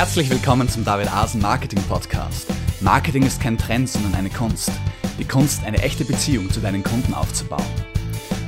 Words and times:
Herzlich 0.00 0.30
willkommen 0.30 0.66
zum 0.66 0.82
David 0.82 1.12
Asen 1.12 1.42
Marketing 1.42 1.82
Podcast. 1.82 2.50
Marketing 2.80 3.22
ist 3.22 3.38
kein 3.38 3.58
Trend, 3.58 3.86
sondern 3.86 4.14
eine 4.14 4.30
Kunst. 4.30 4.72
Die 5.18 5.26
Kunst, 5.26 5.62
eine 5.62 5.82
echte 5.82 6.06
Beziehung 6.06 6.48
zu 6.48 6.60
deinen 6.60 6.82
Kunden 6.82 7.12
aufzubauen. 7.12 7.66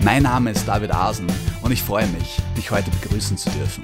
Mein 0.03 0.23
Name 0.23 0.53
ist 0.53 0.67
David 0.67 0.95
Asen 0.95 1.27
und 1.61 1.71
ich 1.71 1.83
freue 1.83 2.07
mich, 2.07 2.39
dich 2.57 2.71
heute 2.71 2.91
begrüßen 3.03 3.37
zu 3.37 3.51
dürfen. 3.51 3.83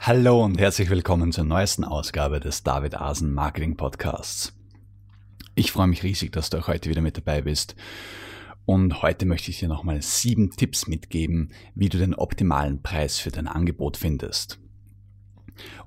Hallo 0.00 0.42
und 0.42 0.58
herzlich 0.58 0.88
willkommen 0.88 1.30
zur 1.30 1.44
neuesten 1.44 1.84
Ausgabe 1.84 2.40
des 2.40 2.62
David 2.62 2.94
Asen 2.94 3.34
Marketing 3.34 3.76
Podcasts. 3.76 4.54
Ich 5.54 5.72
freue 5.72 5.88
mich 5.88 6.04
riesig, 6.04 6.32
dass 6.32 6.48
du 6.48 6.56
auch 6.56 6.68
heute 6.68 6.88
wieder 6.88 7.02
mit 7.02 7.18
dabei 7.18 7.42
bist. 7.42 7.76
Und 8.64 9.02
heute 9.02 9.26
möchte 9.26 9.50
ich 9.50 9.58
dir 9.58 9.68
nochmal 9.68 10.00
sieben 10.00 10.52
Tipps 10.52 10.86
mitgeben, 10.86 11.52
wie 11.74 11.90
du 11.90 11.98
den 11.98 12.14
optimalen 12.14 12.80
Preis 12.80 13.18
für 13.18 13.30
dein 13.30 13.46
Angebot 13.46 13.98
findest. 13.98 14.58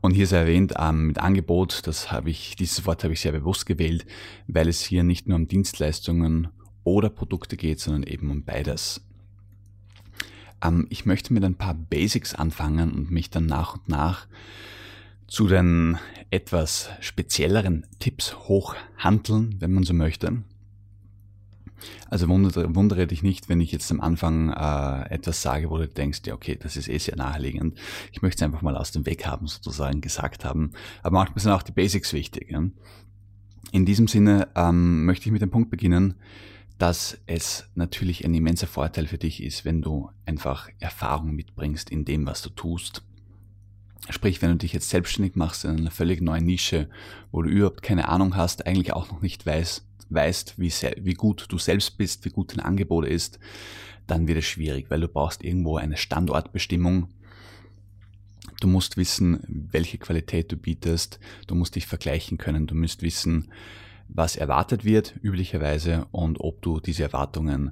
Und 0.01 0.11
hier 0.11 0.23
ist 0.23 0.31
erwähnt, 0.31 0.73
ähm, 0.77 1.07
mit 1.07 1.19
Angebot, 1.19 1.85
das 1.85 2.11
habe 2.11 2.29
ich, 2.29 2.55
dieses 2.55 2.85
Wort 2.85 3.03
habe 3.03 3.13
ich 3.13 3.21
sehr 3.21 3.31
bewusst 3.31 3.65
gewählt, 3.65 4.05
weil 4.47 4.67
es 4.67 4.81
hier 4.81 5.03
nicht 5.03 5.27
nur 5.27 5.37
um 5.37 5.47
Dienstleistungen 5.47 6.49
oder 6.83 7.09
Produkte 7.09 7.57
geht, 7.57 7.79
sondern 7.79 8.03
eben 8.03 8.31
um 8.31 8.43
beides. 8.43 9.01
Ähm, 10.63 10.87
ich 10.89 11.05
möchte 11.05 11.33
mit 11.33 11.43
ein 11.43 11.55
paar 11.55 11.73
Basics 11.73 12.33
anfangen 12.33 12.91
und 12.93 13.11
mich 13.11 13.29
dann 13.29 13.45
nach 13.45 13.75
und 13.75 13.89
nach 13.89 14.27
zu 15.27 15.47
den 15.47 15.97
etwas 16.29 16.89
spezielleren 17.01 17.85
Tipps 17.99 18.35
hochhandeln, 18.35 19.55
wenn 19.59 19.73
man 19.73 19.83
so 19.83 19.93
möchte. 19.93 20.43
Also 22.09 22.27
wundere, 22.27 22.75
wundere 22.75 23.07
dich 23.07 23.23
nicht, 23.23 23.49
wenn 23.49 23.61
ich 23.61 23.71
jetzt 23.71 23.91
am 23.91 24.01
Anfang 24.01 24.49
äh, 24.49 25.13
etwas 25.13 25.41
sage, 25.41 25.69
wo 25.69 25.77
du 25.77 25.87
denkst, 25.87 26.21
ja 26.25 26.33
okay, 26.33 26.57
das 26.59 26.75
ist 26.75 26.89
eh 26.89 26.97
sehr 26.97 27.15
naheliegend. 27.15 27.77
Ich 28.11 28.21
möchte 28.21 28.37
es 28.37 28.43
einfach 28.43 28.61
mal 28.61 28.75
aus 28.75 28.91
dem 28.91 29.05
Weg 29.05 29.25
haben, 29.25 29.47
sozusagen 29.47 30.01
gesagt 30.01 30.45
haben. 30.45 30.71
Aber 31.03 31.17
manchmal 31.17 31.39
sind 31.39 31.51
auch 31.51 31.63
die 31.63 31.71
Basics 31.71 32.13
wichtig. 32.13 32.51
Ja? 32.51 32.63
In 33.71 33.85
diesem 33.85 34.07
Sinne 34.07 34.47
ähm, 34.55 35.05
möchte 35.05 35.27
ich 35.27 35.31
mit 35.31 35.41
dem 35.41 35.51
Punkt 35.51 35.69
beginnen, 35.69 36.15
dass 36.77 37.17
es 37.25 37.67
natürlich 37.75 38.23
ein 38.23 38.33
immenser 38.33 38.67
Vorteil 38.67 39.07
für 39.07 39.17
dich 39.17 39.41
ist, 39.41 39.65
wenn 39.65 39.81
du 39.81 40.11
einfach 40.25 40.69
Erfahrung 40.79 41.35
mitbringst 41.35 41.89
in 41.89 42.05
dem, 42.05 42.25
was 42.25 42.41
du 42.41 42.49
tust. 42.49 43.03
Sprich, 44.09 44.41
wenn 44.41 44.51
du 44.51 44.57
dich 44.57 44.73
jetzt 44.73 44.89
selbstständig 44.89 45.35
machst 45.35 45.65
in 45.65 45.71
einer 45.71 45.91
völlig 45.91 46.21
neuen 46.21 46.45
Nische, 46.45 46.87
wo 47.31 47.41
du 47.41 47.49
überhaupt 47.49 47.81
keine 47.81 48.07
Ahnung 48.07 48.35
hast, 48.35 48.65
eigentlich 48.65 48.93
auch 48.93 49.11
noch 49.11 49.21
nicht 49.21 49.45
weißt, 49.45 49.85
weißt, 50.09 50.55
wie, 50.57 50.71
wie 50.97 51.13
gut 51.13 51.45
du 51.49 51.57
selbst 51.57 51.97
bist, 51.97 52.25
wie 52.25 52.29
gut 52.29 52.53
dein 52.53 52.65
Angebot 52.65 53.05
ist, 53.05 53.39
dann 54.07 54.27
wird 54.27 54.39
es 54.39 54.45
schwierig, 54.45 54.89
weil 54.89 55.01
du 55.01 55.07
brauchst 55.07 55.43
irgendwo 55.43 55.77
eine 55.77 55.97
Standortbestimmung. 55.97 57.09
Du 58.61 58.67
musst 58.67 58.97
wissen, 58.97 59.41
welche 59.47 59.97
Qualität 59.97 60.51
du 60.51 60.57
bietest. 60.57 61.19
Du 61.45 61.55
musst 61.55 61.75
dich 61.75 61.85
vergleichen 61.85 62.37
können. 62.37 62.67
Du 62.67 62.75
musst 62.75 63.01
wissen, 63.01 63.51
was 64.07 64.35
erwartet 64.35 64.85
wird, 64.85 65.15
üblicherweise, 65.21 66.07
und 66.11 66.39
ob 66.39 66.61
du 66.61 66.79
diese 66.79 67.03
Erwartungen 67.03 67.71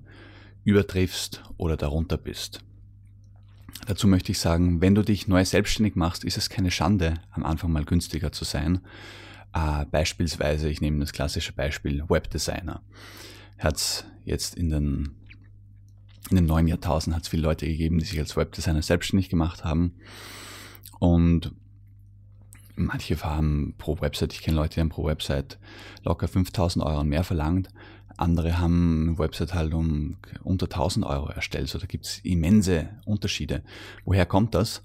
übertriffst 0.63 1.44
oder 1.58 1.78
darunter 1.78 2.17
bist. 2.17 2.59
Dazu 3.88 4.08
möchte 4.08 4.31
ich 4.31 4.39
sagen, 4.39 4.81
wenn 4.81 4.95
du 4.95 5.03
dich 5.03 5.28
neu 5.28 5.45
selbstständig 5.45 5.95
machst, 5.95 6.23
ist 6.23 6.38
es 6.38 6.50
keine 6.50 6.72
Schande, 6.72 7.16
am 7.31 7.45
Anfang 7.45 7.72
mal 7.72 7.86
günstiger 7.86 8.31
zu 8.31 8.44
sein. 8.44 8.80
Äh, 9.56 9.86
beispielsweise, 9.86 10.67
ich 10.67 10.81
nehme 10.81 11.00
das 11.00 11.14
klassische 11.14 11.53
Beispiel 11.53 12.03
Webdesigner. 12.09 12.81
Hat 13.58 14.06
jetzt 14.25 14.56
in 14.56 14.70
den, 14.70 15.16
in 16.30 16.36
den 16.36 16.45
neuen 16.45 16.67
Jahrtausenden 16.67 17.16
hat 17.16 17.23
es 17.23 17.30
viele 17.30 17.44
Leute 17.44 17.66
gegeben, 17.66 17.97
die 17.97 18.06
sich 18.06 18.20
als 18.20 18.36
Webdesigner 18.36 18.81
selbstständig 18.81 19.30
gemacht 19.30 19.64
haben. 19.64 19.94
Und 21.00 21.53
manche 22.75 23.17
haben 23.23 23.75
pro 23.78 24.02
Website, 24.02 24.34
ich 24.34 24.42
kenne 24.42 24.58
Leute, 24.58 24.75
die 24.75 24.81
haben 24.81 24.89
pro 24.89 25.06
Website 25.06 25.58
locker 26.03 26.28
5000 26.28 26.84
Euro 26.84 27.00
und 27.00 27.08
mehr 27.08 27.23
verlangt. 27.23 27.69
Andere 28.17 28.59
haben 28.59 29.08
eine 29.08 29.19
Website 29.19 29.53
halt 29.53 29.74
um 29.74 30.18
unter 30.44 30.66
1000 30.66 31.06
Euro 31.06 31.29
erstellt. 31.29 31.69
So, 31.69 31.79
da 31.79 31.85
gibt 31.85 32.06
es 32.06 32.19
immense 32.19 32.90
Unterschiede. 33.06 33.63
Woher 34.03 34.25
kommt 34.25 34.53
das? 34.53 34.84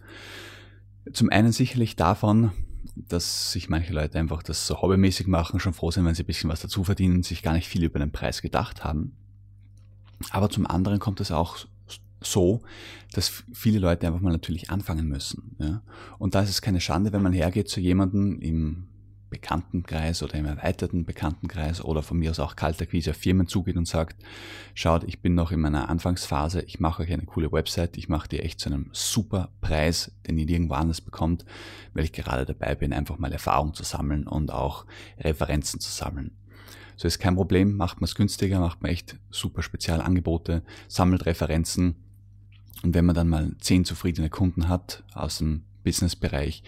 Zum 1.12 1.28
einen 1.30 1.50
sicherlich 1.50 1.96
davon, 1.96 2.52
dass 2.94 3.52
sich 3.52 3.68
manche 3.68 3.92
Leute 3.92 4.18
einfach 4.18 4.42
das 4.42 4.66
so 4.66 4.80
hobbymäßig 4.80 5.26
machen, 5.26 5.60
schon 5.60 5.74
froh 5.74 5.90
sind, 5.90 6.04
wenn 6.04 6.14
sie 6.14 6.22
ein 6.22 6.26
bisschen 6.26 6.50
was 6.50 6.60
dazu 6.60 6.84
verdienen, 6.84 7.22
sich 7.22 7.42
gar 7.42 7.52
nicht 7.52 7.68
viel 7.68 7.84
über 7.84 7.98
den 7.98 8.12
Preis 8.12 8.42
gedacht 8.42 8.84
haben. 8.84 9.16
Aber 10.30 10.50
zum 10.50 10.66
anderen 10.66 10.98
kommt 10.98 11.20
es 11.20 11.32
auch 11.32 11.58
so, 12.22 12.62
dass 13.12 13.44
viele 13.52 13.78
Leute 13.78 14.06
einfach 14.06 14.20
mal 14.20 14.32
natürlich 14.32 14.70
anfangen 14.70 15.08
müssen. 15.08 15.56
Ja? 15.58 15.82
Und 16.18 16.34
da 16.34 16.42
ist 16.42 16.50
es 16.50 16.62
keine 16.62 16.80
Schande, 16.80 17.12
wenn 17.12 17.22
man 17.22 17.32
hergeht 17.32 17.68
zu 17.68 17.80
jemandem 17.80 18.38
im 18.40 18.89
Bekanntenkreis 19.30 20.22
oder 20.22 20.34
im 20.34 20.44
erweiterten 20.44 21.04
Bekanntenkreis 21.04 21.82
oder 21.82 22.02
von 22.02 22.18
mir 22.18 22.30
aus 22.30 22.40
auch 22.40 22.56
kalter 22.56 22.86
Quise 22.86 23.10
auf 23.10 23.16
Firmen 23.16 23.46
zugeht 23.46 23.76
und 23.76 23.86
sagt, 23.86 24.22
schaut, 24.74 25.04
ich 25.04 25.22
bin 25.22 25.34
noch 25.34 25.52
in 25.52 25.60
meiner 25.60 25.88
Anfangsphase, 25.88 26.62
ich 26.62 26.80
mache 26.80 27.02
euch 27.02 27.12
eine 27.12 27.24
coole 27.24 27.52
Website, 27.52 27.96
ich 27.96 28.08
mache 28.08 28.28
die 28.28 28.40
echt 28.40 28.60
zu 28.60 28.68
einem 28.68 28.90
super 28.92 29.50
Preis, 29.60 30.12
den 30.26 30.36
ihr 30.36 30.46
nirgendwo 30.46 30.74
anders 30.74 31.00
bekommt, 31.00 31.44
weil 31.94 32.04
ich 32.04 32.12
gerade 32.12 32.44
dabei 32.44 32.74
bin, 32.74 32.92
einfach 32.92 33.18
mal 33.18 33.32
Erfahrung 33.32 33.72
zu 33.72 33.84
sammeln 33.84 34.26
und 34.26 34.52
auch 34.52 34.84
Referenzen 35.18 35.80
zu 35.80 35.90
sammeln. 35.90 36.32
So 36.96 37.08
ist 37.08 37.18
kein 37.18 37.36
Problem, 37.36 37.76
macht 37.76 38.00
man 38.00 38.04
es 38.04 38.14
günstiger, 38.14 38.60
macht 38.60 38.82
man 38.82 38.90
echt 38.90 39.16
super 39.30 39.62
Spezialangebote, 39.62 40.62
sammelt 40.88 41.24
Referenzen 41.24 41.94
und 42.82 42.94
wenn 42.94 43.04
man 43.04 43.14
dann 43.14 43.28
mal 43.28 43.52
zehn 43.60 43.84
zufriedene 43.84 44.30
Kunden 44.30 44.68
hat 44.68 45.02
aus 45.14 45.38
dem 45.38 45.64
Businessbereich, 45.84 46.62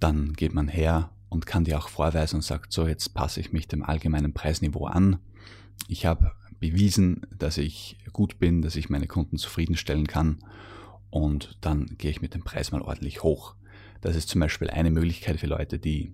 dann 0.00 0.32
geht 0.32 0.54
man 0.54 0.68
her 0.68 1.10
und 1.34 1.46
kann 1.46 1.64
dir 1.64 1.78
auch 1.78 1.88
vorweisen 1.88 2.36
und 2.36 2.42
sagt, 2.42 2.72
so 2.72 2.86
jetzt 2.86 3.12
passe 3.12 3.40
ich 3.40 3.52
mich 3.52 3.66
dem 3.66 3.82
allgemeinen 3.82 4.32
Preisniveau 4.32 4.86
an. 4.86 5.18
Ich 5.88 6.06
habe 6.06 6.30
bewiesen, 6.60 7.26
dass 7.36 7.58
ich 7.58 7.98
gut 8.12 8.38
bin, 8.38 8.62
dass 8.62 8.76
ich 8.76 8.88
meine 8.88 9.08
Kunden 9.08 9.36
zufriedenstellen 9.36 10.06
kann 10.06 10.38
und 11.10 11.58
dann 11.60 11.86
gehe 11.98 12.12
ich 12.12 12.22
mit 12.22 12.34
dem 12.34 12.44
Preis 12.44 12.70
mal 12.70 12.82
ordentlich 12.82 13.24
hoch. 13.24 13.56
Das 14.00 14.14
ist 14.14 14.28
zum 14.28 14.40
Beispiel 14.40 14.70
eine 14.70 14.92
Möglichkeit 14.92 15.40
für 15.40 15.48
Leute, 15.48 15.80
die 15.80 16.12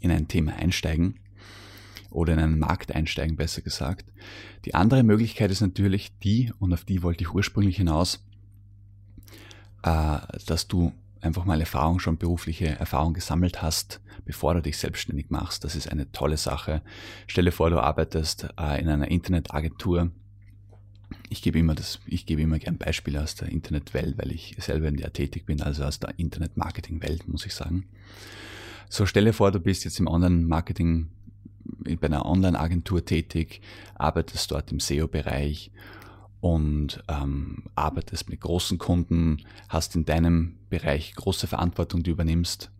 in 0.00 0.10
ein 0.10 0.26
Thema 0.26 0.54
einsteigen 0.54 1.20
oder 2.10 2.32
in 2.32 2.40
einen 2.40 2.58
Markt 2.58 2.92
einsteigen, 2.92 3.36
besser 3.36 3.62
gesagt. 3.62 4.06
Die 4.64 4.74
andere 4.74 5.04
Möglichkeit 5.04 5.52
ist 5.52 5.60
natürlich 5.60 6.18
die, 6.18 6.52
und 6.58 6.72
auf 6.72 6.84
die 6.84 7.04
wollte 7.04 7.22
ich 7.22 7.32
ursprünglich 7.32 7.76
hinaus, 7.76 8.24
äh, 9.84 10.18
dass 10.46 10.66
du 10.66 10.92
einfach 11.20 11.44
mal 11.44 11.60
Erfahrung, 11.60 11.98
schon 11.98 12.16
berufliche 12.16 12.66
Erfahrung 12.66 13.14
gesammelt 13.14 13.62
hast, 13.62 14.00
bevor 14.24 14.54
du 14.54 14.62
dich 14.62 14.78
selbstständig 14.78 15.30
machst. 15.30 15.64
Das 15.64 15.74
ist 15.74 15.90
eine 15.90 16.10
tolle 16.12 16.36
Sache. 16.36 16.82
Stelle 17.26 17.52
vor, 17.52 17.70
du 17.70 17.80
arbeitest 17.80 18.48
äh, 18.58 18.80
in 18.80 18.88
einer 18.88 19.10
Internetagentur. 19.10 20.10
Ich 21.28 21.42
gebe 21.42 21.58
immer 21.58 21.74
das, 21.74 22.00
ich 22.06 22.26
gebe 22.26 22.42
immer 22.42 22.58
gern 22.58 22.78
Beispiele 22.78 23.22
aus 23.22 23.34
der 23.34 23.48
Internetwelt, 23.48 24.16
weil 24.18 24.32
ich 24.32 24.56
selber 24.58 24.88
in 24.88 24.96
der 24.96 25.12
tätig 25.12 25.46
bin, 25.46 25.60
also 25.60 25.84
aus 25.84 25.98
der 25.98 26.18
Internetmarketing-Welt, 26.18 27.28
muss 27.28 27.46
ich 27.46 27.54
sagen. 27.54 27.86
So 28.88 29.06
stelle 29.06 29.32
vor, 29.32 29.52
du 29.52 29.60
bist 29.60 29.84
jetzt 29.84 30.00
im 30.00 30.06
Online-Marketing 30.06 31.08
bei 32.00 32.06
einer 32.06 32.26
Online-Agentur 32.26 33.04
tätig, 33.04 33.60
arbeitest 33.94 34.50
dort 34.50 34.72
im 34.72 34.80
SEO-Bereich 34.80 35.70
und 36.40 37.02
ähm, 37.08 37.64
arbeitest 37.74 38.30
mit 38.30 38.40
großen 38.40 38.78
Kunden, 38.78 39.44
hast 39.68 39.94
in 39.94 40.04
deinem 40.04 40.56
Bereich 40.70 41.14
große 41.14 41.46
Verantwortung, 41.46 42.02
die 42.02 42.10
übernimmst 42.10 42.70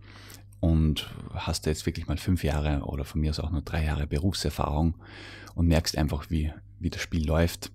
und 0.61 1.11
hast 1.35 1.67
jetzt 1.67 1.87
wirklich 1.87 2.07
mal 2.07 2.17
fünf 2.17 2.45
Jahre 2.45 2.83
oder 2.83 3.05
von 3.05 3.21
mir 3.21 3.31
aus 3.31 3.41
auch 3.41 3.51
nur 3.51 3.63
drei 3.63 3.85
Jahre 3.85 4.07
Berufserfahrung 4.07 4.95
und 5.55 5.67
merkst 5.67 5.97
einfach, 5.99 6.31
wie, 6.31 6.53
wie 6.79 6.91
das 6.91 7.01
Spiel 7.03 7.27
läuft. 7.27 7.71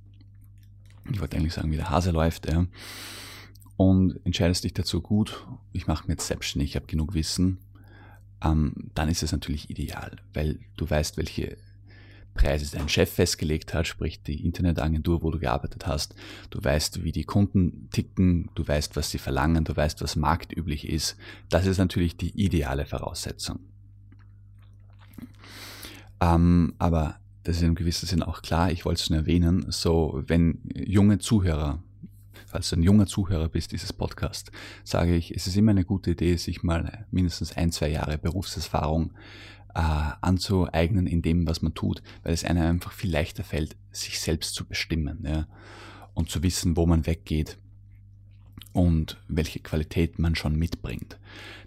Ich 1.12 1.20
wollte 1.20 1.38
eigentlich 1.38 1.54
sagen, 1.54 1.72
wie 1.72 1.78
der 1.78 1.90
Hase 1.90 2.12
läuft. 2.12 2.52
Ja. 2.52 2.66
Und 3.78 4.20
entscheidest 4.24 4.64
dich 4.64 4.74
dazu 4.74 5.02
gut, 5.02 5.46
ich 5.72 5.86
mache 5.86 6.08
mir 6.08 6.14
jetzt 6.14 6.28
selbstständig, 6.28 6.72
ich 6.72 6.76
habe 6.76 6.88
genug 6.88 7.14
Wissen, 7.14 7.60
ähm, 8.44 8.74
dann 8.94 9.10
ist 9.10 9.22
es 9.22 9.32
natürlich 9.32 9.70
ideal, 9.70 10.16
weil 10.34 10.60
du 10.78 10.90
weißt, 10.90 11.18
welche 11.18 11.58
Preise 12.36 12.78
dein 12.78 12.90
Chef 12.90 13.12
festgelegt 13.12 13.74
hat, 13.74 13.88
sprich 13.88 14.22
die 14.22 14.46
Internetagentur, 14.46 15.24
wo 15.24 15.32
du 15.32 15.40
gearbeitet 15.40 15.88
hast. 15.88 16.14
Du 16.52 16.64
weißt, 16.64 17.04
wie 17.04 17.12
die 17.12 17.24
Kunden 17.24 17.90
ticken, 17.92 18.52
du 18.54 18.68
weißt, 18.68 18.96
was 18.96 19.10
sie 19.10 19.18
verlangen, 19.18 19.64
du 19.64 19.76
weißt, 19.76 20.02
was 20.02 20.16
marktüblich 20.16 20.88
ist. 20.88 21.18
Das 21.50 21.66
ist 21.66 21.80
natürlich 21.80 22.18
die 22.18 22.40
ideale 22.40 22.86
Voraussetzung. 22.86 23.60
Ähm, 26.22 26.76
aber 26.78 27.16
das 27.44 27.58
ist 27.58 27.64
in 27.64 27.76
gewissem 27.76 28.08
Sinn 28.08 28.24
auch 28.24 28.42
klar, 28.42 28.72
ich 28.72 28.86
wollte 28.86 29.02
es 29.02 29.10
nur 29.10 29.20
erwähnen, 29.20 29.66
so 29.70 30.24
wenn 30.28 30.60
junge 30.74 31.20
Zuhörer, 31.20 31.82
falls 32.48 32.70
du 32.70 32.76
ein 32.76 32.84
junger 32.84 33.06
Zuhörer 33.06 33.50
bist 33.50 33.72
dieses 33.72 33.94
Podcast, 33.94 34.52
sage 34.84 35.16
ich, 35.16 35.34
es 35.34 35.48
ist 35.48 35.56
immer 35.56 35.72
eine 35.72 35.86
gute 35.86 36.12
Idee, 36.12 36.36
sich 36.38 36.64
mal 36.64 37.06
mindestens 37.12 37.56
ein, 37.56 37.72
zwei 37.72 37.90
Jahre 37.90 38.18
Berufserfahrung 38.18 39.12
äh, 39.76 40.12
anzueignen 40.22 41.06
in 41.06 41.22
dem, 41.22 41.46
was 41.48 41.62
man 41.62 41.74
tut, 41.74 42.02
weil 42.24 42.34
es 42.34 42.44
einem 42.44 42.64
einfach 42.64 42.94
viel 42.94 43.12
leichter 43.12 43.44
fällt, 43.44 43.76
sich 43.92 44.20
selbst 44.20 44.56
zu 44.56 44.66
bestimmen 44.66 45.24
ja, 45.28 45.48
und 46.14 46.30
zu 46.30 46.42
wissen, 46.42 46.78
wo 46.78 46.86
man 46.86 47.06
weggeht 47.06 47.58
und 48.74 49.18
welche 49.28 49.60
Qualität 49.60 50.18
man 50.18 50.36
schon 50.36 50.56
mitbringt. 50.56 51.20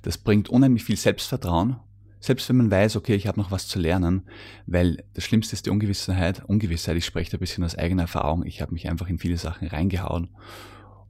Das 0.02 0.18
bringt 0.18 0.48
unheimlich 0.48 0.84
viel 0.84 0.96
Selbstvertrauen, 0.96 1.76
selbst 2.20 2.48
wenn 2.48 2.56
man 2.56 2.70
weiß, 2.70 2.96
okay, 2.96 3.14
ich 3.14 3.26
habe 3.26 3.38
noch 3.38 3.50
was 3.50 3.68
zu 3.68 3.78
lernen, 3.78 4.22
weil 4.66 5.04
das 5.14 5.24
Schlimmste 5.24 5.54
ist 5.54 5.66
die 5.66 5.70
Ungewissheit. 5.70 6.44
Ungewissheit, 6.46 6.96
ich 6.96 7.04
spreche 7.04 7.30
da 7.30 7.36
ein 7.36 7.40
bisschen 7.40 7.62
aus 7.62 7.76
eigener 7.76 8.02
Erfahrung. 8.02 8.44
Ich 8.44 8.60
habe 8.60 8.72
mich 8.72 8.88
einfach 8.88 9.08
in 9.08 9.18
viele 9.18 9.36
Sachen 9.36 9.68
reingehauen 9.68 10.28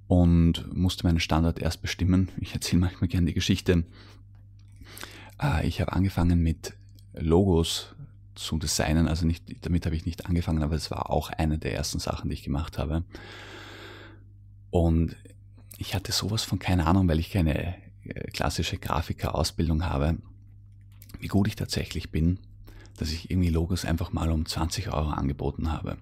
und 0.07 0.73
musste 0.75 1.07
meinen 1.07 1.21
Standard 1.21 1.61
erst 1.61 1.81
bestimmen. 1.81 2.31
Ich 2.41 2.55
erzähle 2.55 2.81
manchmal 2.81 3.09
gerne 3.09 3.27
die 3.27 3.35
Geschichte. 3.35 3.85
Äh, 5.41 5.67
ich 5.67 5.81
habe 5.81 5.93
angefangen 5.93 6.43
mit 6.43 6.75
Logos 7.21 7.95
zu 8.35 8.59
designen. 8.59 9.09
Also 9.09 9.27
nicht, 9.27 9.45
damit 9.67 9.87
habe 9.87 9.97
ich 9.97 10.07
nicht 10.07 10.27
angefangen, 10.27 10.63
aber 10.63 10.77
es 10.77 10.91
war 10.91 11.11
auch 11.11 11.31
eine 11.31 11.59
der 11.59 11.75
ersten 11.75 11.99
Sachen, 11.99 12.31
die 12.31 12.35
ich 12.35 12.43
gemacht 12.43 12.79
habe. 12.79 13.05
Und 14.71 15.17
ich 15.79 15.95
hatte 15.95 16.13
sowas 16.13 16.43
von 16.43 16.59
keine 16.59 16.87
Ahnung, 16.87 17.09
weil 17.09 17.19
ich 17.19 17.31
keine 17.31 17.75
äh, 18.05 18.31
klassische 18.31 18.79
Grafiker-Ausbildung 18.79 19.85
habe 19.87 20.19
wie 21.21 21.29
gut 21.29 21.49
ich 21.49 21.57
tatsächlich 21.57 22.11
bin, 22.11 22.39
dass 22.97 23.13
ich 23.13 23.31
irgendwie 23.31 23.51
Logos 23.51 23.85
einfach 23.85 24.13
mal 24.13 24.31
um 24.31 24.47
20 24.47 24.93
Euro 24.93 25.11
angeboten 25.11 25.73
habe. 25.73 25.97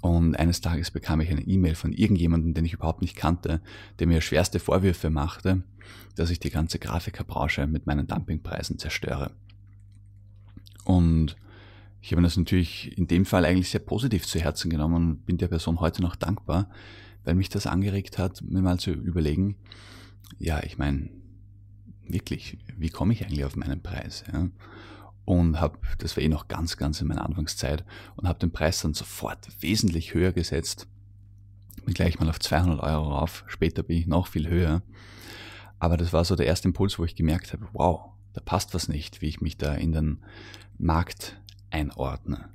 Und 0.00 0.36
eines 0.36 0.60
Tages 0.60 0.90
bekam 0.90 1.20
ich 1.20 1.30
eine 1.30 1.42
E-Mail 1.42 1.74
von 1.74 1.92
irgendjemandem, 1.92 2.54
den 2.54 2.64
ich 2.64 2.74
überhaupt 2.74 3.02
nicht 3.02 3.16
kannte, 3.16 3.60
der 3.98 4.06
mir 4.06 4.20
schwerste 4.20 4.60
Vorwürfe 4.60 5.10
machte, 5.10 5.62
dass 6.14 6.30
ich 6.30 6.38
die 6.38 6.50
ganze 6.50 6.78
Grafikerbranche 6.78 7.66
mit 7.66 7.86
meinen 7.86 8.06
Dumpingpreisen 8.06 8.78
zerstöre. 8.78 9.32
Und 10.88 11.36
ich 12.00 12.12
habe 12.12 12.22
das 12.22 12.38
natürlich 12.38 12.96
in 12.96 13.06
dem 13.08 13.26
Fall 13.26 13.44
eigentlich 13.44 13.68
sehr 13.68 13.80
positiv 13.80 14.26
zu 14.26 14.40
Herzen 14.40 14.70
genommen 14.70 14.94
und 14.94 15.26
bin 15.26 15.36
der 15.36 15.48
Person 15.48 15.80
heute 15.80 16.00
noch 16.00 16.16
dankbar, 16.16 16.70
weil 17.24 17.34
mich 17.34 17.50
das 17.50 17.66
angeregt 17.66 18.16
hat, 18.16 18.40
mir 18.40 18.62
mal 18.62 18.78
zu 18.78 18.92
überlegen, 18.92 19.56
ja, 20.38 20.62
ich 20.62 20.78
meine, 20.78 21.10
wirklich, 22.08 22.56
wie 22.78 22.88
komme 22.88 23.12
ich 23.12 23.22
eigentlich 23.22 23.44
auf 23.44 23.54
meinen 23.54 23.82
Preis? 23.82 24.24
Ja? 24.32 24.48
Und 25.26 25.60
habe, 25.60 25.78
das 25.98 26.16
war 26.16 26.24
eh 26.24 26.28
noch 26.30 26.48
ganz, 26.48 26.78
ganz 26.78 27.02
in 27.02 27.08
meiner 27.08 27.26
Anfangszeit, 27.26 27.84
und 28.16 28.26
habe 28.26 28.38
den 28.38 28.50
Preis 28.50 28.80
dann 28.80 28.94
sofort 28.94 29.46
wesentlich 29.60 30.14
höher 30.14 30.32
gesetzt. 30.32 30.88
Bin 31.84 31.92
gleich 31.92 32.18
mal 32.18 32.30
auf 32.30 32.40
200 32.40 32.80
Euro 32.80 33.10
rauf. 33.10 33.44
Später 33.46 33.82
bin 33.82 33.98
ich 33.98 34.06
noch 34.06 34.26
viel 34.26 34.48
höher. 34.48 34.80
Aber 35.78 35.98
das 35.98 36.14
war 36.14 36.24
so 36.24 36.34
der 36.34 36.46
erste 36.46 36.68
Impuls, 36.68 36.98
wo 36.98 37.04
ich 37.04 37.14
gemerkt 37.14 37.52
habe, 37.52 37.68
wow, 37.74 38.12
da 38.32 38.40
passt 38.40 38.74
was 38.74 38.88
nicht, 38.88 39.22
wie 39.22 39.28
ich 39.28 39.40
mich 39.40 39.56
da 39.56 39.74
in 39.74 39.92
den 39.92 40.18
Markt 40.78 41.40
einordne. 41.70 42.48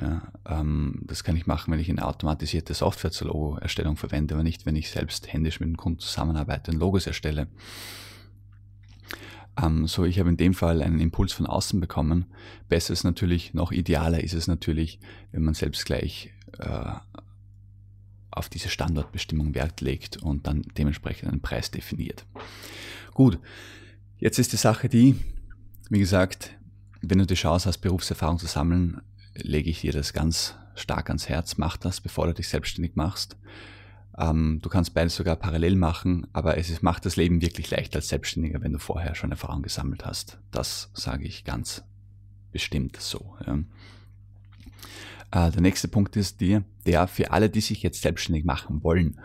Ja, 0.00 0.22
ähm, 0.44 1.00
das 1.04 1.24
kann 1.24 1.36
ich 1.36 1.46
machen, 1.46 1.72
wenn 1.72 1.80
ich 1.80 1.88
eine 1.88 2.04
automatisierte 2.04 2.74
Software 2.74 3.10
zur 3.10 3.28
Logo-Erstellung 3.28 3.96
verwende, 3.96 4.34
aber 4.34 4.42
nicht, 4.42 4.66
wenn 4.66 4.76
ich 4.76 4.90
selbst 4.90 5.32
händisch 5.32 5.58
mit 5.60 5.70
dem 5.70 5.76
Kunden 5.76 6.00
zusammenarbeite 6.00 6.70
und 6.70 6.78
Logos 6.78 7.06
erstelle. 7.06 7.48
Ähm, 9.60 9.86
so, 9.86 10.04
ich 10.04 10.18
habe 10.18 10.28
in 10.28 10.36
dem 10.36 10.52
Fall 10.52 10.82
einen 10.82 11.00
Impuls 11.00 11.32
von 11.32 11.46
außen 11.46 11.80
bekommen. 11.80 12.26
Besser 12.68 12.92
ist 12.92 13.04
natürlich, 13.04 13.54
noch 13.54 13.72
idealer 13.72 14.22
ist 14.22 14.34
es 14.34 14.48
natürlich, 14.48 14.98
wenn 15.32 15.44
man 15.44 15.54
selbst 15.54 15.86
gleich 15.86 16.30
äh, 16.58 16.92
auf 18.30 18.50
diese 18.50 18.68
Standortbestimmung 18.68 19.54
Wert 19.54 19.80
legt 19.80 20.18
und 20.18 20.46
dann 20.46 20.62
dementsprechend 20.76 21.30
einen 21.30 21.40
Preis 21.40 21.70
definiert. 21.70 22.26
Gut, 23.14 23.38
jetzt 24.18 24.38
ist 24.38 24.52
die 24.52 24.56
Sache 24.56 24.88
die, 24.88 25.16
wie 25.90 25.98
gesagt, 25.98 26.56
wenn 27.02 27.18
du 27.18 27.26
die 27.26 27.34
Chance 27.34 27.68
hast, 27.68 27.78
Berufserfahrung 27.78 28.38
zu 28.38 28.46
sammeln, 28.46 29.00
lege 29.34 29.70
ich 29.70 29.82
dir 29.82 29.92
das 29.92 30.12
ganz 30.12 30.54
stark 30.74 31.08
ans 31.08 31.28
Herz. 31.28 31.58
Mach 31.58 31.76
das, 31.76 32.00
bevor 32.00 32.26
du 32.26 32.34
dich 32.34 32.48
selbstständig 32.48 32.96
machst. 32.96 33.36
Ähm, 34.18 34.60
du 34.62 34.68
kannst 34.68 34.94
beides 34.94 35.16
sogar 35.16 35.36
parallel 35.36 35.76
machen, 35.76 36.26
aber 36.32 36.56
es 36.56 36.70
ist, 36.70 36.82
macht 36.82 37.04
das 37.04 37.16
Leben 37.16 37.42
wirklich 37.42 37.70
leichter 37.70 37.96
als 37.96 38.08
Selbstständiger, 38.08 38.62
wenn 38.62 38.72
du 38.72 38.78
vorher 38.78 39.14
schon 39.14 39.30
Erfahrung 39.30 39.62
gesammelt 39.62 40.06
hast. 40.06 40.38
Das 40.50 40.90
sage 40.94 41.24
ich 41.24 41.44
ganz 41.44 41.84
bestimmt 42.50 42.96
so. 42.98 43.36
Ja. 43.46 43.58
Äh, 45.30 45.50
der 45.50 45.60
nächste 45.60 45.88
Punkt 45.88 46.16
ist 46.16 46.40
dir, 46.40 46.64
der 46.86 47.06
für 47.08 47.30
alle, 47.30 47.50
die 47.50 47.60
sich 47.60 47.82
jetzt 47.82 48.00
selbstständig 48.00 48.44
machen 48.44 48.82
wollen 48.82 49.20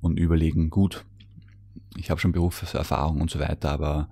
und 0.00 0.18
überlegen, 0.18 0.70
gut, 0.70 1.04
ich 1.96 2.10
habe 2.10 2.20
schon 2.20 2.32
Berufserfahrung 2.32 3.20
und 3.20 3.30
so 3.30 3.38
weiter, 3.38 3.70
aber 3.70 4.08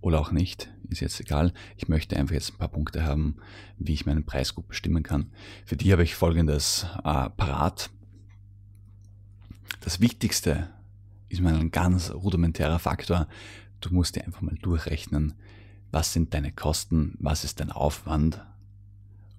oder 0.00 0.20
auch 0.20 0.32
nicht, 0.32 0.68
ist 0.90 1.00
jetzt 1.00 1.18
egal. 1.18 1.54
Ich 1.78 1.88
möchte 1.88 2.16
einfach 2.16 2.34
jetzt 2.34 2.52
ein 2.52 2.58
paar 2.58 2.68
Punkte 2.68 3.04
haben, 3.04 3.36
wie 3.78 3.94
ich 3.94 4.04
meinen 4.04 4.26
Preis 4.26 4.54
gut 4.54 4.68
bestimmen 4.68 5.02
kann. 5.02 5.30
Für 5.64 5.76
die 5.76 5.90
habe 5.92 6.02
ich 6.02 6.14
folgendes 6.14 6.86
äh, 6.98 7.30
parat. 7.30 7.88
Das 9.80 10.00
Wichtigste 10.00 10.68
ist 11.30 11.40
mal 11.40 11.54
ein 11.54 11.70
ganz 11.70 12.10
rudimentärer 12.10 12.78
Faktor. 12.78 13.28
Du 13.80 13.94
musst 13.94 14.16
dir 14.16 14.24
einfach 14.24 14.42
mal 14.42 14.56
durchrechnen, 14.56 15.32
was 15.90 16.12
sind 16.12 16.34
deine 16.34 16.52
Kosten, 16.52 17.16
was 17.18 17.44
ist 17.44 17.60
dein 17.60 17.72
Aufwand 17.72 18.44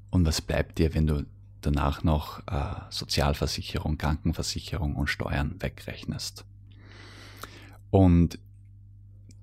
und 0.09 0.25
was 0.25 0.41
bleibt 0.41 0.79
dir, 0.79 0.95
wenn 0.95 1.05
du 1.05 1.25
danach 1.61 2.03
noch 2.03 2.39
äh, 2.47 2.75
Sozialversicherung, 2.89 3.99
Krankenversicherung 3.99 4.95
und 4.95 5.09
Steuern 5.09 5.55
wegrechnest. 5.59 6.45
Und 7.95 8.39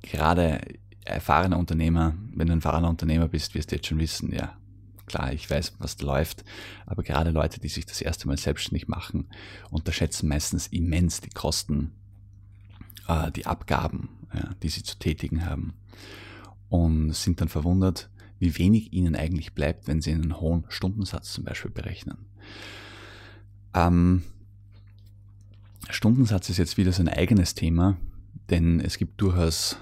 gerade 0.02 0.60
erfahrene 1.06 1.56
Unternehmer, 1.56 2.14
wenn 2.34 2.49
du 2.49 2.52
ein 2.52 2.58
erfahrener 2.58 2.90
Unternehmer 2.90 3.26
bist, 3.26 3.54
wirst 3.54 3.70
du 3.70 3.76
jetzt 3.76 3.87
schon 3.87 3.99
wissen, 3.99 4.31
ja, 4.31 4.58
Klar, 5.06 5.32
ich 5.32 5.50
weiß, 5.50 5.75
was 5.78 5.96
da 5.96 6.06
läuft, 6.06 6.44
aber 6.87 7.02
gerade 7.02 7.31
Leute, 7.31 7.60
die 7.60 7.69
sich 7.69 7.84
das 7.84 8.00
erste 8.00 8.28
Mal 8.28 8.38
selbstständig 8.38 8.88
machen, 8.88 9.26
unterschätzen 9.70 10.28
meistens 10.28 10.69
immens 10.69 11.20
die 11.20 11.31
Kosten, 11.31 11.93
äh, 13.08 13.31
die 13.32 13.46
Abgaben, 13.46 14.10
ja, 14.32 14.55
die 14.62 14.69
sie 14.69 14.82
zu 14.82 14.98
tätigen 14.98 15.44
haben. 15.44 15.75
Und 16.69 17.12
sind 17.14 17.40
dann 17.40 17.48
verwundert, 17.48 18.10
wie 18.38 18.56
wenig 18.58 18.93
ihnen 18.93 19.16
eigentlich 19.16 19.55
bleibt, 19.55 19.88
wenn 19.88 20.00
sie 20.00 20.12
einen 20.12 20.40
hohen 20.40 20.64
Stundensatz 20.69 21.32
zum 21.32 21.44
Beispiel 21.44 21.72
berechnen. 21.72 22.19
Ähm, 23.75 24.22
Stundensatz 25.90 26.48
ist 26.48 26.58
jetzt 26.58 26.76
wieder 26.76 26.93
so 26.93 27.02
ein 27.02 27.08
eigenes 27.08 27.55
Thema, 27.55 27.96
denn 28.52 28.81
es 28.81 28.99
gibt 28.99 29.20
durchaus 29.20 29.78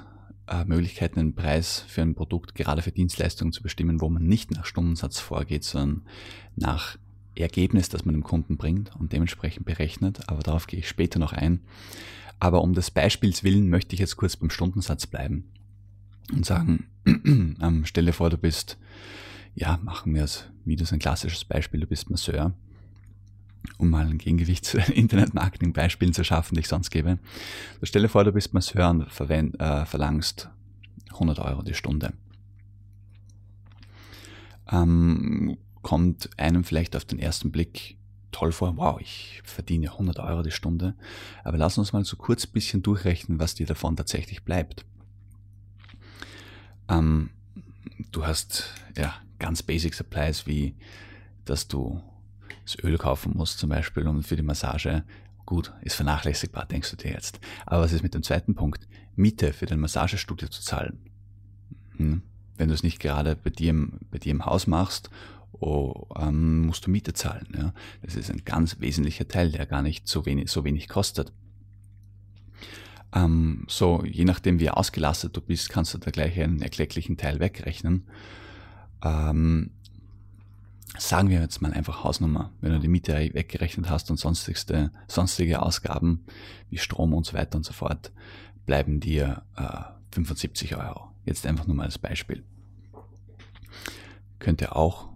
äh, 0.47 0.65
Möglichkeiten, 0.65 1.19
einen 1.19 1.35
Preis 1.35 1.85
für 1.89 2.03
ein 2.03 2.15
Produkt, 2.15 2.55
gerade 2.55 2.83
für 2.83 2.93
Dienstleistungen 2.93 3.53
zu 3.53 3.63
bestimmen, 3.63 4.01
wo 4.01 4.09
man 4.09 4.25
nicht 4.25 4.53
nach 4.53 4.65
Stundensatz 4.65 5.19
vorgeht, 5.19 5.65
sondern 5.65 6.03
nach 6.55 6.97
Ergebnis, 7.35 7.89
das 7.89 8.05
man 8.05 8.15
dem 8.15 8.23
Kunden 8.23 8.57
bringt 8.57 8.95
und 8.97 9.13
dementsprechend 9.13 9.67
berechnet. 9.67 10.29
Aber 10.29 10.43
darauf 10.43 10.69
gehe 10.69 10.79
ich 10.79 10.89
später 10.89 11.19
noch 11.19 11.33
ein. 11.33 11.61
Aber 12.39 12.63
um 12.63 12.73
des 12.73 12.93
Beispiels 12.93 13.43
willen 13.43 13.69
möchte 13.69 13.95
ich 13.95 14.01
jetzt 14.01 14.17
kurz 14.17 14.37
beim 14.37 14.51
Stundensatz 14.51 15.07
bleiben 15.07 15.51
und 16.33 16.47
sagen, 16.47 16.87
ähm, 17.07 17.85
stelle 17.85 18.13
vor, 18.13 18.31
du 18.31 18.39
bist, 18.39 18.79
ja, 19.57 19.81
machen 19.83 20.15
wir 20.15 20.23
es 20.23 20.45
wieder 20.65 20.87
so 20.87 20.95
ein 20.95 21.01
klassisches 21.01 21.45
Beispiel, 21.45 21.81
du 21.81 21.87
bist 21.87 22.09
Masseur 22.09 22.55
um 23.79 23.91
mal 23.91 24.07
ein 24.07 24.19
Gegengewicht 24.19 24.65
zu 24.65 24.79
Internet-Marketing-Beispielen 24.93 26.13
zu 26.13 26.25
schaffen, 26.25 26.55
die 26.55 26.61
ich 26.61 26.69
sonst 26.69 26.91
gebe. 26.91 27.19
Du 27.81 27.87
stelle 27.87 28.09
vor, 28.09 28.25
du 28.25 28.33
bist 28.33 28.55
Masseur 28.55 28.91
und 28.91 29.11
verwend, 29.11 29.61
äh, 29.61 29.85
verlangst 29.87 30.49
100 31.13 31.39
Euro 31.41 31.63
die 31.63 31.75
Stunde. 31.75 32.13
Ähm, 34.71 35.59
kommt 35.83 36.31
einem 36.39 36.65
vielleicht 36.65 36.95
auf 36.97 37.05
den 37.05 37.19
ersten 37.19 37.51
Blick 37.51 37.97
toll 38.33 38.53
vor, 38.53 38.77
wow, 38.77 39.01
ich 39.01 39.41
verdiene 39.45 39.91
100 39.93 40.19
Euro 40.21 40.43
die 40.43 40.51
Stunde. 40.51 40.95
Aber 41.43 41.59
lass 41.59 41.79
uns 41.79 41.93
mal 41.93 42.05
so 42.05 42.17
kurz 42.17 42.47
ein 42.47 42.53
bisschen 42.53 42.83
durchrechnen, 42.83 43.41
was 43.41 43.55
dir 43.55 43.67
davon 43.67 43.97
tatsächlich 43.97 44.45
bleibt. 44.45 44.85
Ähm, 46.89 47.31
du 48.13 48.27
hast 48.27 48.75
ja 48.97 49.15
ganz 49.39 49.63
basic 49.63 49.95
Supplies 49.95 50.47
wie, 50.47 50.77
dass 51.45 51.67
du 51.67 52.03
das 52.75 52.85
Öl 52.85 52.99
kaufen 52.99 53.33
musst 53.37 53.59
zum 53.59 53.71
Beispiel 53.71 54.07
und 54.07 54.23
für 54.23 54.37
die 54.37 54.43
Massage, 54.43 55.05
gut, 55.47 55.73
ist 55.83 55.97
vernachlässigbar, 55.97 56.67
denkst 56.67 56.91
du 56.91 56.97
dir 56.97 57.13
jetzt. 57.13 57.41
Aber 57.67 57.83
was 57.83 57.93
ist 57.93 58.03
mit 58.03 58.15
dem 58.15 58.23
zweiten 58.23 58.55
Punkt? 58.55 58.87
Miete 59.17 59.53
für 59.53 59.67
dein 59.67 59.81
Massagestudio 59.81 60.49
zu 60.49 60.63
zahlen. 60.63 60.99
Hm? 61.97 62.23
Wenn 62.57 62.69
du 62.69 62.75
es 62.75 62.83
nicht 62.83 63.01
gerade 63.01 63.37
bei 63.37 63.51
dir, 63.51 63.75
bei 64.11 64.19
dir 64.19 64.31
im 64.31 64.45
Haus 64.45 64.67
machst, 64.67 65.11
oh, 65.53 66.07
ähm, 66.17 66.67
musst 66.67 66.87
du 66.87 66.91
Miete 66.91 67.15
zahlen. 67.15 67.49
Ja? 67.57 67.75
Das 68.03 68.17
ist 68.17 68.31
ein 68.31 68.45
ganz 68.45 68.81
wesentlicher 68.81 69.27
Teil, 69.27 69.51
der 69.51 69.67
gar 69.67 69.83
nicht 69.83 70.09
so 70.09 70.27
wenig, 70.27 70.51
so 70.51 70.65
wenig 70.65 70.89
kostet. 70.89 71.33
Ähm, 73.13 73.65
so, 73.69 74.05
je 74.05 74.25
nachdem 74.25 74.61
wie 74.61 74.71
ausgelastet 74.71 75.37
du 75.37 75.41
bist, 75.41 75.69
kannst 75.69 75.95
du 75.95 75.99
da 75.99 76.11
gleich 76.11 76.41
einen 76.41 76.63
erklecklichen 76.63 77.17
Teil 77.17 77.41
wegrechnen. 77.41 78.07
Ähm, 79.03 79.71
sagen 80.99 81.31
wir 81.31 81.41
jetzt 81.41 81.63
mal 81.63 81.73
einfach 81.73 82.05
Hausnummer, 82.05 82.53
wenn 82.61 82.73
du 82.73 82.81
die 82.81 82.89
Miete 82.89 83.15
weggerechnet 83.15 83.89
hast 83.89 84.11
und 84.11 84.19
sonstigste, 84.19 84.91
sonstige 85.09 85.63
Ausgaben 85.63 86.25
wie 86.69 86.79
Strom 86.79 87.15
und 87.15 87.27
so 87.27 87.35
weiter 87.35 87.57
und 87.57 87.65
so 87.65 87.73
fort, 87.73 88.13
bleiben 88.67 89.01
dir 89.01 89.43
äh, 89.57 89.83
75 90.13 90.77
Euro. 90.77 91.11
Jetzt 91.25 91.47
einfach 91.47 91.67
nur 91.67 91.77
mal 91.77 91.85
als 91.85 91.99
Beispiel. 91.99 92.45
Könnte 94.39 94.75
auch 94.75 95.09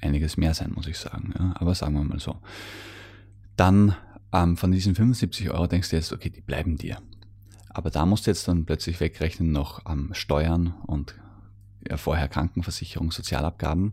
einiges 0.00 0.36
mehr 0.36 0.54
sein, 0.54 0.72
muss 0.74 0.86
ich 0.86 0.98
sagen, 0.98 1.32
ja, 1.38 1.54
aber 1.56 1.74
sagen 1.74 1.94
wir 1.94 2.04
mal 2.04 2.20
so. 2.20 2.36
Dann 3.56 3.94
ähm, 4.32 4.56
von 4.56 4.72
diesen 4.72 4.94
75 4.94 5.50
Euro 5.50 5.66
denkst 5.66 5.90
du 5.90 5.96
jetzt, 5.96 6.12
okay, 6.12 6.30
die 6.30 6.40
bleiben 6.40 6.76
dir. 6.76 6.98
Aber 7.68 7.90
da 7.90 8.04
musst 8.04 8.26
du 8.26 8.30
jetzt 8.30 8.48
dann 8.48 8.66
plötzlich 8.66 9.00
wegrechnen 9.00 9.52
noch 9.52 9.88
ähm, 9.90 10.10
Steuern 10.12 10.74
und 10.86 11.14
ja, 11.88 11.96
vorher 11.96 12.28
Krankenversicherung, 12.28 13.12
Sozialabgaben. 13.12 13.92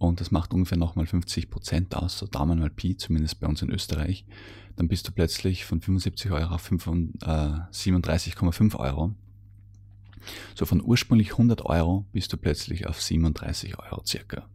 Und 0.00 0.22
das 0.22 0.30
macht 0.30 0.54
ungefähr 0.54 0.78
nochmal 0.78 1.04
50 1.04 1.50
Prozent 1.50 1.94
aus, 1.94 2.16
so 2.16 2.26
Daumen 2.26 2.58
mal 2.58 2.70
Pi, 2.70 2.96
zumindest 2.96 3.38
bei 3.38 3.46
uns 3.46 3.60
in 3.60 3.70
Österreich. 3.70 4.24
Dann 4.76 4.88
bist 4.88 5.06
du 5.06 5.12
plötzlich 5.12 5.66
von 5.66 5.82
75 5.82 6.30
Euro 6.30 6.54
auf 6.54 6.70
37,5 6.70 8.72
äh, 8.72 8.76
Euro. 8.78 9.14
So 10.54 10.64
von 10.64 10.82
ursprünglich 10.82 11.32
100 11.32 11.66
Euro 11.66 12.06
bist 12.14 12.32
du 12.32 12.38
plötzlich 12.38 12.86
auf 12.86 13.02
37 13.02 13.78
Euro 13.78 14.02
circa. 14.06 14.48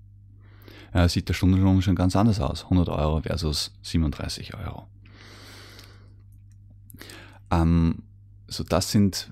Ja, 0.95 1.07
sieht 1.07 1.29
der 1.29 1.35
Stundenlohn 1.35 1.83
schon 1.83 1.95
ganz 1.95 2.15
anders 2.15 2.39
aus. 2.39 2.63
100 2.63 2.89
Euro 2.89 3.21
versus 3.21 3.71
37 3.83 4.55
Euro. 4.55 4.87
Ähm, 7.51 8.01
so 8.47 8.63
das 8.63 8.89
sind 8.89 9.31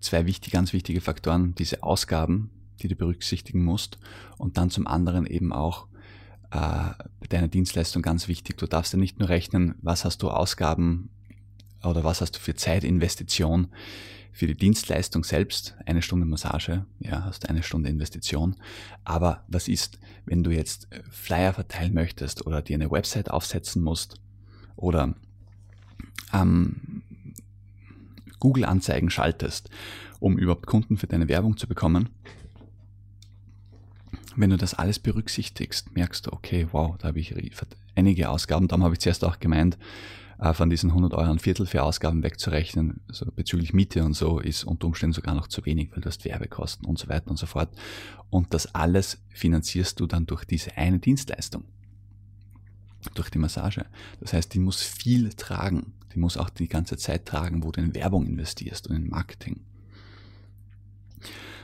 zwei 0.00 0.24
wichtig, 0.24 0.54
ganz 0.54 0.72
wichtige 0.72 1.02
Faktoren, 1.02 1.54
diese 1.54 1.82
Ausgaben, 1.82 2.50
die 2.82 2.88
du 2.88 2.96
berücksichtigen 2.96 3.64
musst. 3.64 3.98
Und 4.38 4.56
dann 4.56 4.70
zum 4.70 4.86
anderen 4.86 5.26
eben 5.26 5.52
auch 5.52 5.86
äh, 6.50 6.90
bei 7.20 7.26
deiner 7.28 7.48
Dienstleistung 7.48 8.02
ganz 8.02 8.28
wichtig, 8.28 8.58
du 8.58 8.66
darfst 8.66 8.92
ja 8.92 8.98
nicht 8.98 9.18
nur 9.18 9.28
rechnen, 9.28 9.74
was 9.82 10.04
hast 10.04 10.22
du 10.22 10.30
Ausgaben 10.30 11.10
oder 11.82 12.04
was 12.04 12.20
hast 12.20 12.36
du 12.36 12.40
für 12.40 12.54
Zeitinvestition 12.54 13.68
für 14.34 14.48
die 14.48 14.56
Dienstleistung 14.56 15.22
selbst, 15.22 15.76
eine 15.86 16.02
Stunde 16.02 16.26
Massage, 16.26 16.84
ja, 16.98 17.24
hast 17.24 17.44
du 17.44 17.48
eine 17.48 17.62
Stunde 17.62 17.88
Investition. 17.88 18.56
Aber 19.04 19.44
was 19.46 19.68
ist, 19.68 20.00
wenn 20.26 20.42
du 20.42 20.50
jetzt 20.50 20.88
Flyer 21.08 21.52
verteilen 21.52 21.94
möchtest 21.94 22.44
oder 22.44 22.60
dir 22.60 22.74
eine 22.74 22.90
Website 22.90 23.30
aufsetzen 23.30 23.80
musst 23.80 24.16
oder 24.74 25.14
ähm, 26.32 27.02
Google-Anzeigen 28.40 29.08
schaltest, 29.08 29.70
um 30.18 30.36
überhaupt 30.36 30.66
Kunden 30.66 30.96
für 30.96 31.06
deine 31.06 31.28
Werbung 31.28 31.56
zu 31.56 31.68
bekommen, 31.68 32.08
wenn 34.36 34.50
du 34.50 34.56
das 34.56 34.74
alles 34.74 34.98
berücksichtigst, 34.98 35.94
merkst 35.94 36.26
du, 36.26 36.32
okay, 36.32 36.68
wow, 36.72 36.96
da 36.98 37.08
habe 37.08 37.20
ich 37.20 37.34
einige 37.94 38.28
Ausgaben. 38.28 38.68
Darum 38.68 38.84
habe 38.84 38.94
ich 38.94 39.00
zuerst 39.00 39.24
auch 39.24 39.38
gemeint, 39.38 39.78
äh, 40.38 40.52
von 40.52 40.70
diesen 40.70 40.90
100 40.90 41.14
Euro 41.14 41.30
ein 41.30 41.38
Viertel 41.38 41.66
für 41.66 41.82
Ausgaben 41.82 42.22
wegzurechnen, 42.22 43.00
also 43.08 43.26
bezüglich 43.34 43.72
Miete 43.72 44.04
und 44.04 44.14
so, 44.14 44.40
ist 44.40 44.64
unter 44.64 44.86
Umständen 44.86 45.14
sogar 45.14 45.34
noch 45.34 45.48
zu 45.48 45.64
wenig, 45.64 45.90
weil 45.92 46.00
du 46.00 46.08
hast 46.08 46.24
Werbekosten 46.24 46.86
und 46.86 46.98
so 46.98 47.08
weiter 47.08 47.30
und 47.30 47.38
so 47.38 47.46
fort. 47.46 47.70
Und 48.30 48.52
das 48.52 48.74
alles 48.74 49.18
finanzierst 49.30 50.00
du 50.00 50.06
dann 50.06 50.26
durch 50.26 50.44
diese 50.44 50.76
eine 50.76 50.98
Dienstleistung 50.98 51.64
durch 53.12 53.30
die 53.30 53.38
Massage. 53.38 53.84
Das 54.20 54.32
heißt, 54.32 54.54
die 54.54 54.58
muss 54.58 54.82
viel 54.82 55.30
tragen. 55.34 55.92
Die 56.14 56.18
muss 56.18 56.36
auch 56.36 56.48
die 56.48 56.68
ganze 56.68 56.96
Zeit 56.96 57.26
tragen, 57.26 57.62
wo 57.62 57.70
du 57.70 57.80
in 57.80 57.94
Werbung 57.94 58.26
investierst 58.26 58.88
und 58.88 58.96
in 58.96 59.08
Marketing. 59.08 59.60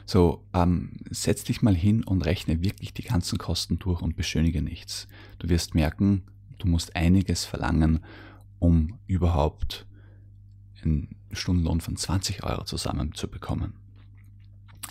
So, 0.07 0.45
ähm, 0.53 0.93
setz 1.11 1.45
dich 1.45 1.63
mal 1.63 1.75
hin 1.75 2.05
und 2.05 2.25
rechne 2.25 2.63
wirklich 2.63 2.93
die 2.93 3.03
ganzen 3.03 3.39
Kosten 3.39 3.79
durch 3.79 4.03
und 4.03 4.17
beschönige 4.17 4.63
nichts. 4.63 5.09
Du 5.39 5.49
wirst 5.49 5.75
merken, 5.75 6.25
du 6.59 6.69
musst 6.69 6.97
einiges 6.97 7.45
verlangen, 7.45 8.05
um 8.59 8.99
überhaupt 9.07 9.87
einen 10.83 11.17
Stundenlohn 11.33 11.81
von 11.81 11.97
20 11.97 12.43
Euro 12.45 12.65
zusammenzubekommen. 12.65 13.75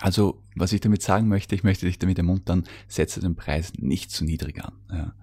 Also, 0.02 0.42
was 0.56 0.72
ich 0.72 0.82
damit 0.82 1.02
sagen 1.02 1.28
möchte, 1.28 1.56
ich 1.56 1.64
möchte 1.64 1.86
dich 1.86 2.00
damit 2.00 2.18
ermuntern, 2.18 2.64
setze 2.88 3.20
den 3.20 3.36
Preis 3.36 3.74
nicht 3.78 4.12
zu 4.12 4.24
niedrig 4.24 4.64
an. 4.64 4.74
Ja. 4.92 5.14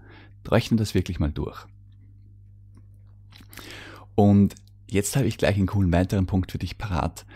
Rechne 0.46 0.76
das 0.76 0.94
wirklich 0.94 1.18
mal 1.18 1.32
durch. 1.32 1.66
Und 4.14 4.54
jetzt 4.88 5.16
habe 5.16 5.26
ich 5.26 5.38
gleich 5.38 5.56
einen 5.56 5.66
coolen 5.66 5.92
weiteren 5.92 6.26
Punkt 6.26 6.52
für 6.52 6.58
dich 6.58 6.78
parat, 6.78 7.26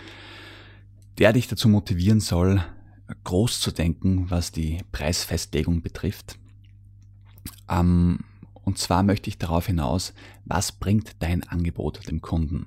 der 1.21 1.35
dich 1.35 1.47
dazu 1.47 1.69
motivieren 1.69 2.21
soll, 2.21 2.65
groß 3.25 3.61
zu 3.61 3.71
denken, 3.71 4.31
was 4.31 4.53
die 4.53 4.79
Preisfestlegung 4.91 5.83
betrifft. 5.83 6.39
Ähm, 7.69 8.21
und 8.65 8.79
zwar 8.79 9.03
möchte 9.03 9.29
ich 9.29 9.37
darauf 9.37 9.67
hinaus, 9.67 10.15
was 10.47 10.73
bringt 10.73 11.23
dein 11.23 11.43
Angebot 11.47 12.09
dem 12.09 12.23
Kunden? 12.23 12.67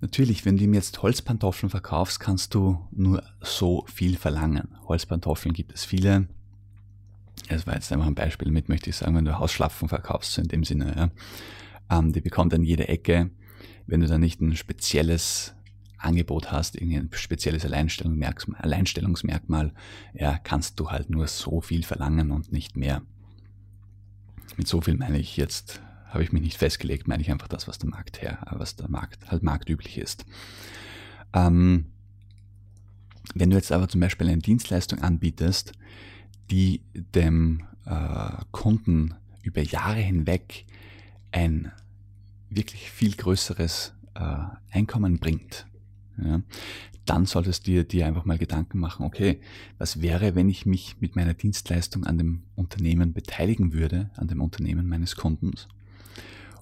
Natürlich, 0.00 0.44
wenn 0.44 0.56
du 0.56 0.64
ihm 0.64 0.74
jetzt 0.74 1.02
Holzpantoffeln 1.02 1.70
verkaufst, 1.70 2.18
kannst 2.18 2.54
du 2.54 2.78
nur 2.92 3.22
so 3.40 3.84
viel 3.86 4.16
verlangen. 4.16 4.76
Holzpantoffeln 4.86 5.54
gibt 5.54 5.72
es 5.74 5.84
viele, 5.84 6.28
das 7.48 7.66
war 7.66 7.74
jetzt 7.74 7.92
einfach 7.92 8.06
ein 8.06 8.14
Beispiel 8.14 8.50
mit, 8.50 8.68
möchte 8.70 8.88
ich 8.88 8.96
sagen, 8.96 9.16
wenn 9.16 9.24
du 9.24 9.38
Hausschlapfen 9.38 9.88
verkaufst, 9.88 10.32
so 10.32 10.42
in 10.42 10.48
dem 10.48 10.64
Sinne, 10.64 11.10
ja, 11.90 11.98
ähm, 11.98 12.12
die 12.12 12.20
bekommt 12.20 12.54
dann 12.54 12.64
jede 12.64 12.88
Ecke, 12.88 13.30
wenn 13.86 14.00
du 14.00 14.06
dann 14.06 14.20
nicht 14.20 14.40
ein 14.40 14.56
spezielles 14.56 15.54
Angebot 16.04 16.52
hast, 16.52 16.76
irgendein 16.76 17.10
spezielles 17.12 17.64
Alleinstellungsmerkmal, 17.64 19.72
ja, 20.12 20.38
kannst 20.38 20.78
du 20.80 20.90
halt 20.90 21.10
nur 21.10 21.26
so 21.26 21.60
viel 21.60 21.82
verlangen 21.82 22.30
und 22.30 22.52
nicht 22.52 22.76
mehr. 22.76 23.02
Mit 24.56 24.68
so 24.68 24.80
viel 24.80 24.96
meine 24.96 25.18
ich 25.18 25.36
jetzt, 25.36 25.80
habe 26.08 26.22
ich 26.22 26.32
mich 26.32 26.42
nicht 26.42 26.58
festgelegt, 26.58 27.08
meine 27.08 27.22
ich 27.22 27.30
einfach 27.30 27.48
das, 27.48 27.66
was 27.66 27.78
der 27.78 27.90
Markt 27.90 28.22
her, 28.22 28.38
was 28.50 28.76
der 28.76 28.88
Markt 28.88 29.30
halt 29.30 29.42
marktüblich 29.42 29.98
ist. 29.98 30.24
Ähm, 31.32 31.86
wenn 33.34 33.50
du 33.50 33.56
jetzt 33.56 33.72
aber 33.72 33.88
zum 33.88 34.00
Beispiel 34.00 34.28
eine 34.28 34.42
Dienstleistung 34.42 35.00
anbietest, 35.00 35.72
die 36.50 36.82
dem 36.92 37.64
äh, 37.86 38.36
Kunden 38.52 39.14
über 39.42 39.62
Jahre 39.62 40.00
hinweg 40.00 40.66
ein 41.32 41.72
wirklich 42.48 42.90
viel 42.90 43.16
größeres 43.16 43.94
äh, 44.14 44.36
Einkommen 44.70 45.18
bringt, 45.18 45.66
ja, 46.22 46.42
dann 47.06 47.26
solltest 47.26 47.66
du 47.66 47.84
dir, 47.84 48.06
einfach 48.06 48.24
mal 48.24 48.38
Gedanken 48.38 48.78
machen, 48.78 49.04
okay, 49.04 49.40
was 49.78 50.00
wäre, 50.00 50.34
wenn 50.34 50.48
ich 50.48 50.66
mich 50.66 50.96
mit 51.00 51.16
meiner 51.16 51.34
Dienstleistung 51.34 52.04
an 52.04 52.18
dem 52.18 52.42
Unternehmen 52.54 53.12
beteiligen 53.12 53.72
würde, 53.72 54.10
an 54.16 54.28
dem 54.28 54.40
Unternehmen 54.40 54.88
meines 54.88 55.16
Kundens 55.16 55.68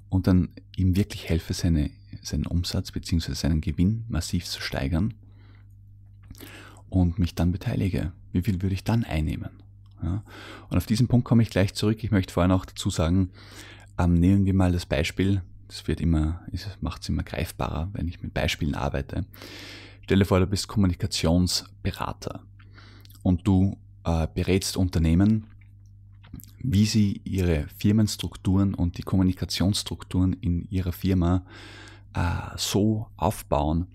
und 0.09 0.27
dann 0.27 0.51
ihm 0.77 0.97
wirklich 0.97 1.29
helfe, 1.29 1.55
seine, 1.55 1.91
seinen 2.23 2.47
Umsatz 2.47 2.93
bzw. 2.93 3.35
seinen 3.35 3.61
Gewinn 3.61 4.05
massiv 4.09 4.45
zu 4.45 4.61
steigern 4.61 5.15
und 6.91 7.19
mich 7.19 7.35
dann 7.35 7.53
beteilige. 7.53 8.13
Wie 8.33 8.43
viel 8.43 8.61
würde 8.63 8.75
ich 8.75 8.85
dann 8.85 9.05
einnehmen? 9.05 9.51
Ja. 10.03 10.23
Und 10.69 10.77
auf 10.77 10.87
diesen 10.87 11.09
Punkt 11.09 11.27
komme 11.27 11.43
ich 11.43 11.51
gleich 11.51 11.75
zurück. 11.75 12.03
Ich 12.03 12.11
möchte 12.11 12.33
vorher 12.33 12.49
noch 12.49 12.67
dazu 12.67 12.91
sagen, 12.91 13.31
ähm, 13.99 14.15
nehmen 14.15 14.45
wir 14.45 14.55
mal 14.55 14.73
das 14.73 14.87
Beispiel. 14.87 15.43
Das 15.73 15.89
wird 15.89 16.03
immer, 16.03 16.43
macht 16.83 17.01
es 17.01 17.09
immer 17.09 17.23
greifbarer, 17.23 17.89
wenn 17.95 18.07
ich 18.07 18.23
mit 18.23 18.35
Beispielen 18.35 18.75
arbeite. 18.75 19.25
Stell 20.03 20.19
dir 20.19 20.27
vor, 20.27 20.39
du 20.39 20.47
bist 20.47 20.69
Kommunikationsberater 20.69 22.43
und 23.23 23.49
du 23.49 23.79
äh, 24.05 24.27
berätst 24.35 24.77
Unternehmen, 24.77 25.47
wie 26.59 26.85
sie 26.85 27.23
ihre 27.25 27.69
Firmenstrukturen 27.79 28.75
und 28.75 28.99
die 28.99 29.03
Kommunikationsstrukturen 29.03 30.35
in 30.35 30.69
ihrer 30.69 30.93
Firma 30.93 31.47
äh, 32.13 32.21
so 32.59 33.07
aufbauen, 33.17 33.87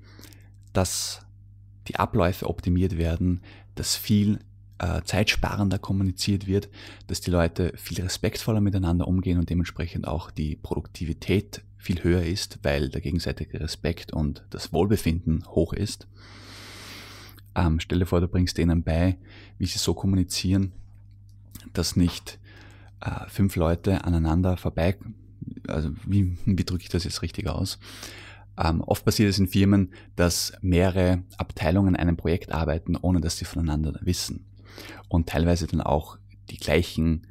dass 0.73 1.27
die 1.89 1.97
Abläufe 1.97 2.49
optimiert 2.49 2.97
werden, 2.97 3.41
dass 3.75 3.95
viel 3.95 4.39
äh, 4.79 5.03
zeitsparender 5.03 5.77
kommuniziert 5.77 6.47
wird, 6.47 6.69
dass 7.05 7.21
die 7.21 7.29
Leute 7.29 7.73
viel 7.75 8.01
respektvoller 8.01 8.61
miteinander 8.61 9.07
umgehen 9.07 9.37
und 9.37 9.51
dementsprechend 9.51 10.07
auch 10.07 10.31
die 10.31 10.55
Produktivität 10.55 11.61
viel 11.77 12.03
höher 12.03 12.23
ist, 12.23 12.59
weil 12.63 12.89
der 12.89 13.01
gegenseitige 13.01 13.59
Respekt 13.59 14.13
und 14.13 14.45
das 14.49 14.73
Wohlbefinden 14.73 15.45
hoch 15.47 15.73
ist. 15.73 16.07
Ähm, 17.55 17.79
stell 17.79 18.05
vor, 18.05 18.21
du 18.21 18.27
bringst 18.27 18.57
denen 18.57 18.83
bei, 18.83 19.17
wie 19.57 19.65
sie 19.65 19.79
so 19.79 19.93
kommunizieren, 19.93 20.73
dass 21.73 21.95
nicht 21.95 22.39
äh, 23.01 23.27
fünf 23.27 23.55
Leute 23.55 24.03
aneinander 24.03 24.57
vorbei, 24.57 24.97
also 25.67 25.91
wie, 26.05 26.37
wie 26.45 26.63
drücke 26.63 26.83
ich 26.83 26.89
das 26.89 27.03
jetzt 27.03 27.21
richtig 27.21 27.47
aus? 27.47 27.79
Ähm, 28.57 28.81
oft 28.81 29.05
passiert 29.05 29.29
es 29.29 29.39
in 29.39 29.47
Firmen, 29.47 29.91
dass 30.15 30.53
mehrere 30.61 31.23
Abteilungen 31.37 31.95
an 31.95 32.01
einem 32.01 32.17
Projekt 32.17 32.51
arbeiten, 32.51 32.95
ohne 32.95 33.21
dass 33.21 33.37
sie 33.37 33.45
voneinander 33.45 33.99
wissen 34.01 34.45
und 35.09 35.29
teilweise 35.29 35.67
dann 35.67 35.81
auch 35.81 36.17
die 36.49 36.57
gleichen 36.57 37.27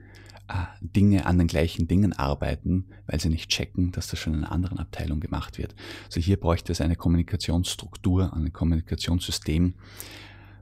Dinge 0.81 1.27
an 1.27 1.39
den 1.39 1.49
gleichen 1.49 1.89
Dingen 1.89 2.13
arbeiten, 2.13 2.87
weil 3.07 3.21
sie 3.21 3.29
nicht 3.29 3.51
checken, 3.51 3.91
dass 3.93 4.09
das 4.09 4.19
schon 4.21 4.35
in 4.35 4.45
einer 4.45 4.53
anderen 4.53 4.79
Abteilung 4.79 5.21
gemacht 5.21 5.59
wird. 5.59 5.75
Also 6.05 6.21
hier 6.21 6.39
bräuchte 6.39 6.73
es 6.73 6.81
eine 6.81 6.97
Kommunikationsstruktur, 6.97 8.33
ein 8.33 8.53
Kommunikationssystem, 8.53 9.75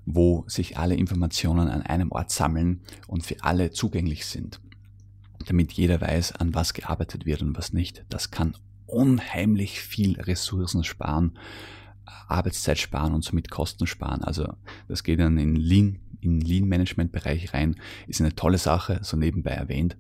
wo 0.07 0.45
sich 0.49 0.79
alle 0.79 0.95
Informationen 0.95 1.69
an 1.69 1.83
einem 1.83 2.13
Ort 2.13 2.31
sammeln 2.31 2.81
und 3.09 3.27
für 3.27 3.43
alle 3.43 3.71
zugänglich 3.71 4.27
sind, 4.27 4.61
damit 5.47 5.73
jeder 5.73 6.01
weiß, 6.01 6.33
an 6.33 6.55
was 6.55 6.73
gearbeitet 6.73 7.27
wird 7.27 7.43
und 7.43 7.57
was 7.57 7.73
nicht. 7.73 8.05
Das 8.09 8.31
kann 8.31 8.57
unheimlich 8.87 9.81
viel 9.81 10.21
Ressourcen 10.21 10.85
sparen, 10.85 11.39
Arbeitszeit 12.29 12.79
sparen 12.79 13.15
und 13.15 13.25
somit 13.25 13.51
Kosten 13.51 13.87
sparen. 13.87 14.23
Also 14.23 14.55
das 14.89 15.05
geht 15.05 15.21
dann 15.21 15.39
in 15.39 15.57
Lean 15.57 16.01
in 16.25 16.41
Lean-Management-Bereich 16.41 17.55
rein, 17.55 17.77
ist 18.07 18.21
eine 18.21 18.35
tolle 18.35 18.59
Sache, 18.59 19.01
so 19.03 19.17
nebenbei 19.17 19.53
erwähnt. 19.53 19.97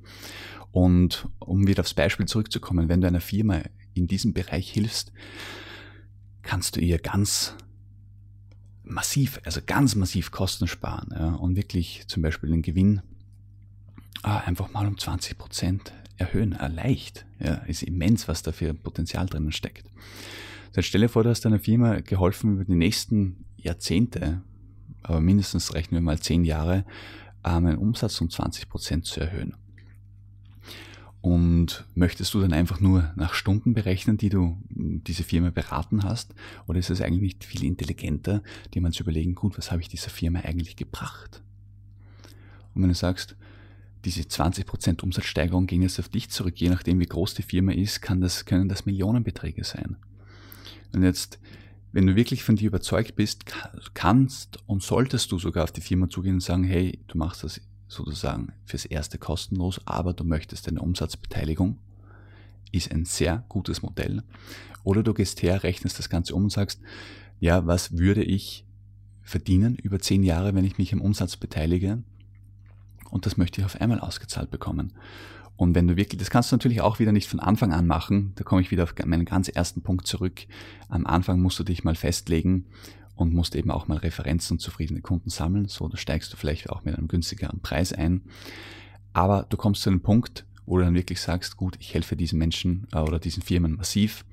Und 0.72 1.28
um 1.38 1.66
wieder 1.66 1.80
aufs 1.80 1.94
Beispiel 1.94 2.26
zurückzukommen, 2.26 2.88
wenn 2.88 3.00
du 3.00 3.06
einer 3.06 3.20
Firma 3.20 3.62
in 3.94 4.06
diesem 4.06 4.32
Bereich 4.34 4.70
hilfst, 4.70 5.12
kannst 6.42 6.76
du 6.76 6.80
ihr 6.80 6.98
ganz 6.98 7.54
massiv, 8.82 9.40
also 9.44 9.60
ganz 9.64 9.94
massiv 9.94 10.30
Kosten 10.30 10.66
sparen 10.66 11.08
ja, 11.12 11.34
und 11.34 11.56
wirklich 11.56 12.04
zum 12.06 12.22
Beispiel 12.22 12.50
den 12.50 12.62
Gewinn 12.62 13.02
ah, 14.22 14.38
einfach 14.38 14.72
mal 14.72 14.86
um 14.86 14.98
20 14.98 15.38
Prozent 15.38 15.92
erhöhen. 16.16 16.54
Ah, 16.54 16.66
leicht, 16.66 17.26
ja, 17.38 17.54
ist 17.66 17.82
immens, 17.82 18.28
was 18.28 18.42
da 18.42 18.52
für 18.52 18.74
Potenzial 18.74 19.26
drinnen 19.26 19.52
steckt. 19.52 19.86
Jetzt 20.74 20.86
stell 20.86 21.00
dir 21.00 21.08
vor, 21.08 21.22
du 21.22 21.30
hast 21.30 21.44
deiner 21.44 21.60
Firma 21.60 22.00
geholfen, 22.00 22.54
über 22.54 22.64
die 22.64 22.74
nächsten 22.74 23.44
Jahrzehnte, 23.56 24.42
aber 25.04 25.20
mindestens 25.20 25.74
rechnen 25.74 26.00
wir 26.00 26.04
mal 26.04 26.18
zehn 26.18 26.44
Jahre, 26.44 26.84
ähm, 27.44 27.66
einen 27.66 27.78
Umsatz 27.78 28.20
um 28.20 28.28
20 28.28 28.68
Prozent 28.68 29.06
zu 29.06 29.20
erhöhen. 29.20 29.54
Und 31.20 31.86
möchtest 31.94 32.34
du 32.34 32.40
dann 32.40 32.52
einfach 32.52 32.80
nur 32.80 33.12
nach 33.16 33.32
Stunden 33.32 33.72
berechnen, 33.72 34.18
die 34.18 34.28
du 34.28 34.58
diese 34.68 35.22
Firma 35.22 35.48
beraten 35.48 36.02
hast? 36.02 36.34
Oder 36.66 36.78
ist 36.78 36.90
es 36.90 37.00
eigentlich 37.00 37.22
nicht 37.22 37.44
viel 37.44 37.64
intelligenter, 37.64 38.42
dir 38.74 38.82
mal 38.82 38.92
zu 38.92 39.04
überlegen, 39.04 39.34
gut, 39.34 39.56
was 39.56 39.70
habe 39.70 39.80
ich 39.80 39.88
dieser 39.88 40.10
Firma 40.10 40.40
eigentlich 40.40 40.76
gebracht? 40.76 41.42
Und 42.74 42.82
wenn 42.82 42.90
du 42.90 42.94
sagst, 42.94 43.36
diese 44.04 44.20
20% 44.22 45.02
Umsatzsteigerung 45.02 45.66
gehen 45.66 45.80
jetzt 45.80 45.98
auf 45.98 46.10
dich 46.10 46.28
zurück, 46.28 46.60
je 46.60 46.68
nachdem 46.68 47.00
wie 47.00 47.06
groß 47.06 47.32
die 47.34 47.42
Firma 47.42 47.72
ist, 47.72 48.02
kann 48.02 48.20
das, 48.20 48.44
können 48.44 48.68
das 48.68 48.84
Millionenbeträge 48.84 49.64
sein. 49.64 49.96
Und 50.92 51.04
jetzt, 51.04 51.38
wenn 51.94 52.08
du 52.08 52.16
wirklich 52.16 52.42
von 52.42 52.56
dir 52.56 52.66
überzeugt 52.66 53.14
bist, 53.14 53.44
kannst 53.94 54.58
und 54.66 54.82
solltest 54.82 55.30
du 55.30 55.38
sogar 55.38 55.62
auf 55.62 55.70
die 55.70 55.80
Firma 55.80 56.08
zugehen 56.08 56.34
und 56.34 56.40
sagen, 56.40 56.64
hey, 56.64 56.98
du 57.06 57.16
machst 57.16 57.44
das 57.44 57.60
sozusagen 57.86 58.52
fürs 58.64 58.84
erste 58.84 59.16
kostenlos, 59.16 59.80
aber 59.84 60.12
du 60.12 60.24
möchtest 60.24 60.66
eine 60.66 60.80
Umsatzbeteiligung, 60.80 61.78
ist 62.72 62.90
ein 62.90 63.04
sehr 63.04 63.44
gutes 63.48 63.82
Modell. 63.82 64.24
Oder 64.82 65.04
du 65.04 65.14
gehst 65.14 65.40
her, 65.42 65.62
rechnest 65.62 66.00
das 66.00 66.10
Ganze 66.10 66.34
um 66.34 66.44
und 66.44 66.50
sagst, 66.50 66.80
ja, 67.38 67.64
was 67.64 67.96
würde 67.96 68.24
ich 68.24 68.66
verdienen 69.22 69.76
über 69.76 70.00
zehn 70.00 70.24
Jahre, 70.24 70.52
wenn 70.56 70.64
ich 70.64 70.78
mich 70.78 70.92
am 70.92 71.00
Umsatz 71.00 71.36
beteilige? 71.36 72.02
Und 73.08 73.24
das 73.24 73.36
möchte 73.36 73.60
ich 73.60 73.64
auf 73.64 73.80
einmal 73.80 74.00
ausgezahlt 74.00 74.50
bekommen. 74.50 74.94
Und 75.56 75.74
wenn 75.74 75.86
du 75.86 75.96
wirklich, 75.96 76.18
das 76.18 76.30
kannst 76.30 76.50
du 76.50 76.56
natürlich 76.56 76.80
auch 76.80 76.98
wieder 76.98 77.12
nicht 77.12 77.28
von 77.28 77.40
Anfang 77.40 77.72
an 77.72 77.86
machen, 77.86 78.32
da 78.34 78.44
komme 78.44 78.60
ich 78.60 78.70
wieder 78.70 78.82
auf 78.82 78.94
meinen 79.04 79.24
ganz 79.24 79.48
ersten 79.48 79.82
Punkt 79.82 80.06
zurück. 80.06 80.46
Am 80.88 81.06
Anfang 81.06 81.40
musst 81.40 81.58
du 81.58 81.64
dich 81.64 81.84
mal 81.84 81.94
festlegen 81.94 82.66
und 83.14 83.32
musst 83.32 83.54
eben 83.54 83.70
auch 83.70 83.86
mal 83.86 83.98
Referenzen 83.98 84.54
und 84.54 84.60
zufriedene 84.60 85.00
Kunden 85.00 85.30
sammeln. 85.30 85.68
So, 85.68 85.88
da 85.88 85.96
steigst 85.96 86.32
du 86.32 86.36
vielleicht 86.36 86.70
auch 86.70 86.84
mit 86.84 86.96
einem 86.96 87.08
günstigeren 87.08 87.60
Preis 87.60 87.92
ein. 87.92 88.22
Aber 89.12 89.46
du 89.48 89.56
kommst 89.56 89.82
zu 89.82 89.90
einem 89.90 90.00
Punkt, 90.00 90.44
wo 90.66 90.78
du 90.78 90.84
dann 90.84 90.94
wirklich 90.94 91.20
sagst, 91.20 91.56
gut, 91.56 91.76
ich 91.78 91.94
helfe 91.94 92.16
diesen 92.16 92.38
Menschen 92.38 92.88
äh, 92.92 92.98
oder 92.98 93.20
diesen 93.20 93.42
Firmen 93.42 93.76
massiv. 93.76 94.24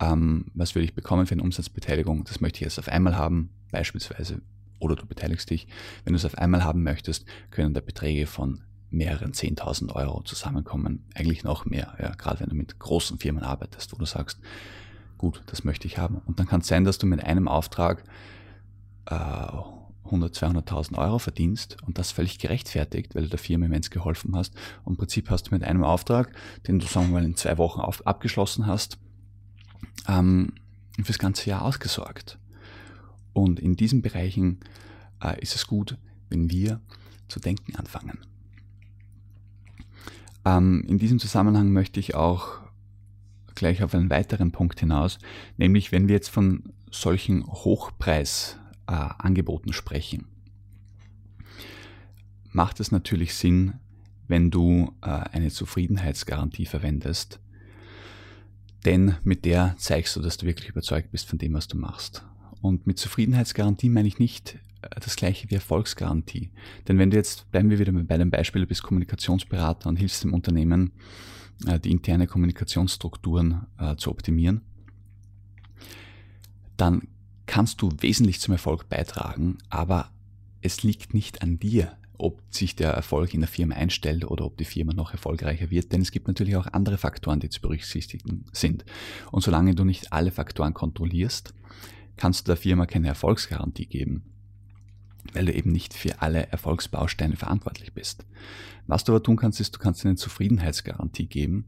Ähm, 0.00 0.46
was 0.54 0.74
würde 0.74 0.84
ich 0.84 0.94
bekommen 0.94 1.26
für 1.26 1.32
eine 1.32 1.42
Umsatzbeteiligung? 1.42 2.24
Das 2.24 2.40
möchte 2.40 2.58
ich 2.58 2.62
jetzt 2.62 2.78
auf 2.78 2.88
einmal 2.88 3.16
haben, 3.16 3.50
beispielsweise. 3.70 4.40
Oder 4.78 4.96
du 4.96 5.04
beteiligst 5.06 5.50
dich. 5.50 5.66
Wenn 6.04 6.12
du 6.12 6.16
es 6.16 6.24
auf 6.24 6.38
einmal 6.38 6.64
haben 6.64 6.82
möchtest, 6.82 7.26
können 7.50 7.74
da 7.74 7.80
Beträge 7.80 8.26
von 8.26 8.62
mehreren 8.90 9.32
10.000 9.32 9.94
Euro 9.94 10.22
zusammenkommen. 10.22 11.04
Eigentlich 11.14 11.44
noch 11.44 11.64
mehr, 11.64 11.94
ja, 12.00 12.10
gerade 12.14 12.40
wenn 12.40 12.48
du 12.48 12.54
mit 12.54 12.78
großen 12.78 13.18
Firmen 13.18 13.42
arbeitest, 13.42 13.92
wo 13.92 13.96
du 13.96 14.06
sagst, 14.06 14.38
gut, 15.18 15.42
das 15.46 15.64
möchte 15.64 15.86
ich 15.86 15.98
haben. 15.98 16.22
Und 16.26 16.38
dann 16.38 16.46
kann 16.46 16.60
es 16.60 16.68
sein, 16.68 16.84
dass 16.84 16.98
du 16.98 17.06
mit 17.06 17.22
einem 17.22 17.48
Auftrag 17.48 18.04
äh, 19.06 19.14
100, 20.08 20.34
200.000 20.34 20.96
Euro 20.96 21.18
verdienst 21.18 21.76
und 21.86 21.98
das 21.98 22.12
völlig 22.12 22.38
gerechtfertigt, 22.38 23.14
weil 23.14 23.24
du 23.24 23.28
der 23.28 23.38
Firma 23.38 23.66
immens 23.66 23.90
geholfen 23.90 24.34
hast. 24.34 24.54
Und 24.84 24.94
im 24.94 24.96
Prinzip 24.98 25.30
hast 25.30 25.44
du 25.44 25.54
mit 25.54 25.62
einem 25.62 25.84
Auftrag, 25.84 26.32
den 26.66 26.78
du 26.78 26.86
sagen 26.86 27.08
wir 27.08 27.14
mal 27.14 27.24
in 27.24 27.36
zwei 27.36 27.58
Wochen 27.58 27.80
auf, 27.80 28.06
abgeschlossen 28.06 28.66
hast, 28.66 28.98
ähm, 30.06 30.54
fürs 31.02 31.18
ganze 31.18 31.48
Jahr 31.50 31.62
ausgesorgt. 31.62 32.38
Und 33.32 33.60
in 33.60 33.76
diesen 33.76 34.02
Bereichen 34.02 34.60
äh, 35.22 35.40
ist 35.40 35.54
es 35.54 35.66
gut, 35.66 35.96
wenn 36.30 36.50
wir 36.50 36.80
zu 37.28 37.40
denken 37.40 37.76
anfangen. 37.76 38.18
Ähm, 40.44 40.84
in 40.86 40.98
diesem 40.98 41.18
Zusammenhang 41.18 41.72
möchte 41.72 41.98
ich 42.00 42.14
auch 42.14 42.58
gleich 43.54 43.82
auf 43.82 43.94
einen 43.94 44.10
weiteren 44.10 44.52
Punkt 44.52 44.80
hinaus, 44.80 45.18
nämlich 45.56 45.92
wenn 45.92 46.08
wir 46.08 46.14
jetzt 46.14 46.28
von 46.28 46.74
solchen 46.90 47.46
Hochpreisangeboten 47.46 49.70
äh, 49.70 49.74
sprechen, 49.74 50.26
macht 52.50 52.80
es 52.80 52.90
natürlich 52.92 53.34
Sinn, 53.34 53.74
wenn 54.28 54.50
du 54.50 54.94
äh, 55.02 55.08
eine 55.08 55.50
Zufriedenheitsgarantie 55.50 56.66
verwendest, 56.66 57.40
denn 58.84 59.16
mit 59.24 59.44
der 59.44 59.74
zeigst 59.78 60.14
du, 60.16 60.20
dass 60.20 60.36
du 60.36 60.46
wirklich 60.46 60.68
überzeugt 60.68 61.10
bist 61.10 61.28
von 61.28 61.38
dem, 61.38 61.54
was 61.54 61.68
du 61.68 61.76
machst. 61.76 62.24
Und 62.60 62.86
mit 62.86 62.98
Zufriedenheitsgarantie 62.98 63.88
meine 63.88 64.08
ich 64.08 64.18
nicht 64.18 64.58
das 64.80 65.16
gleiche 65.16 65.50
wie 65.50 65.56
Erfolgsgarantie. 65.56 66.50
Denn 66.86 66.98
wenn 66.98 67.10
du 67.10 67.16
jetzt, 67.16 67.50
bleiben 67.50 67.70
wir 67.70 67.78
wieder 67.78 67.92
bei 67.92 68.18
dem 68.18 68.30
Beispiel, 68.30 68.62
du 68.62 68.68
bist 68.68 68.82
Kommunikationsberater 68.82 69.88
und 69.88 69.96
hilfst 69.96 70.24
dem 70.24 70.34
Unternehmen, 70.34 70.92
äh, 71.66 71.80
die 71.80 71.90
interne 71.90 72.26
Kommunikationsstrukturen 72.26 73.66
äh, 73.78 73.96
zu 73.96 74.10
optimieren, 74.10 74.62
dann 76.76 77.08
kannst 77.46 77.82
du 77.82 77.90
wesentlich 78.00 78.40
zum 78.40 78.52
Erfolg 78.52 78.88
beitragen, 78.88 79.58
aber 79.68 80.10
es 80.60 80.82
liegt 80.82 81.14
nicht 81.14 81.42
an 81.42 81.58
dir, 81.58 81.96
ob 82.20 82.42
sich 82.50 82.74
der 82.74 82.90
Erfolg 82.90 83.32
in 83.32 83.40
der 83.40 83.48
Firma 83.48 83.76
einstellt 83.76 84.24
oder 84.24 84.44
ob 84.44 84.56
die 84.58 84.64
Firma 84.64 84.92
noch 84.92 85.12
erfolgreicher 85.12 85.70
wird, 85.70 85.92
denn 85.92 86.00
es 86.00 86.10
gibt 86.10 86.26
natürlich 86.26 86.56
auch 86.56 86.66
andere 86.66 86.98
Faktoren, 86.98 87.40
die 87.40 87.48
zu 87.48 87.60
berücksichtigen 87.60 88.44
sind. 88.52 88.84
Und 89.30 89.42
solange 89.42 89.74
du 89.74 89.84
nicht 89.84 90.12
alle 90.12 90.32
Faktoren 90.32 90.74
kontrollierst, 90.74 91.54
kannst 92.16 92.46
du 92.46 92.50
der 92.50 92.56
Firma 92.56 92.86
keine 92.86 93.06
Erfolgsgarantie 93.06 93.86
geben 93.86 94.24
weil 95.34 95.46
du 95.46 95.52
eben 95.52 95.72
nicht 95.72 95.94
für 95.94 96.20
alle 96.22 96.46
Erfolgsbausteine 96.48 97.36
verantwortlich 97.36 97.92
bist. 97.92 98.24
Was 98.86 99.04
du 99.04 99.12
aber 99.12 99.22
tun 99.22 99.36
kannst, 99.36 99.60
ist, 99.60 99.74
du 99.74 99.78
kannst 99.78 100.04
eine 100.04 100.16
Zufriedenheitsgarantie 100.16 101.26
geben, 101.26 101.66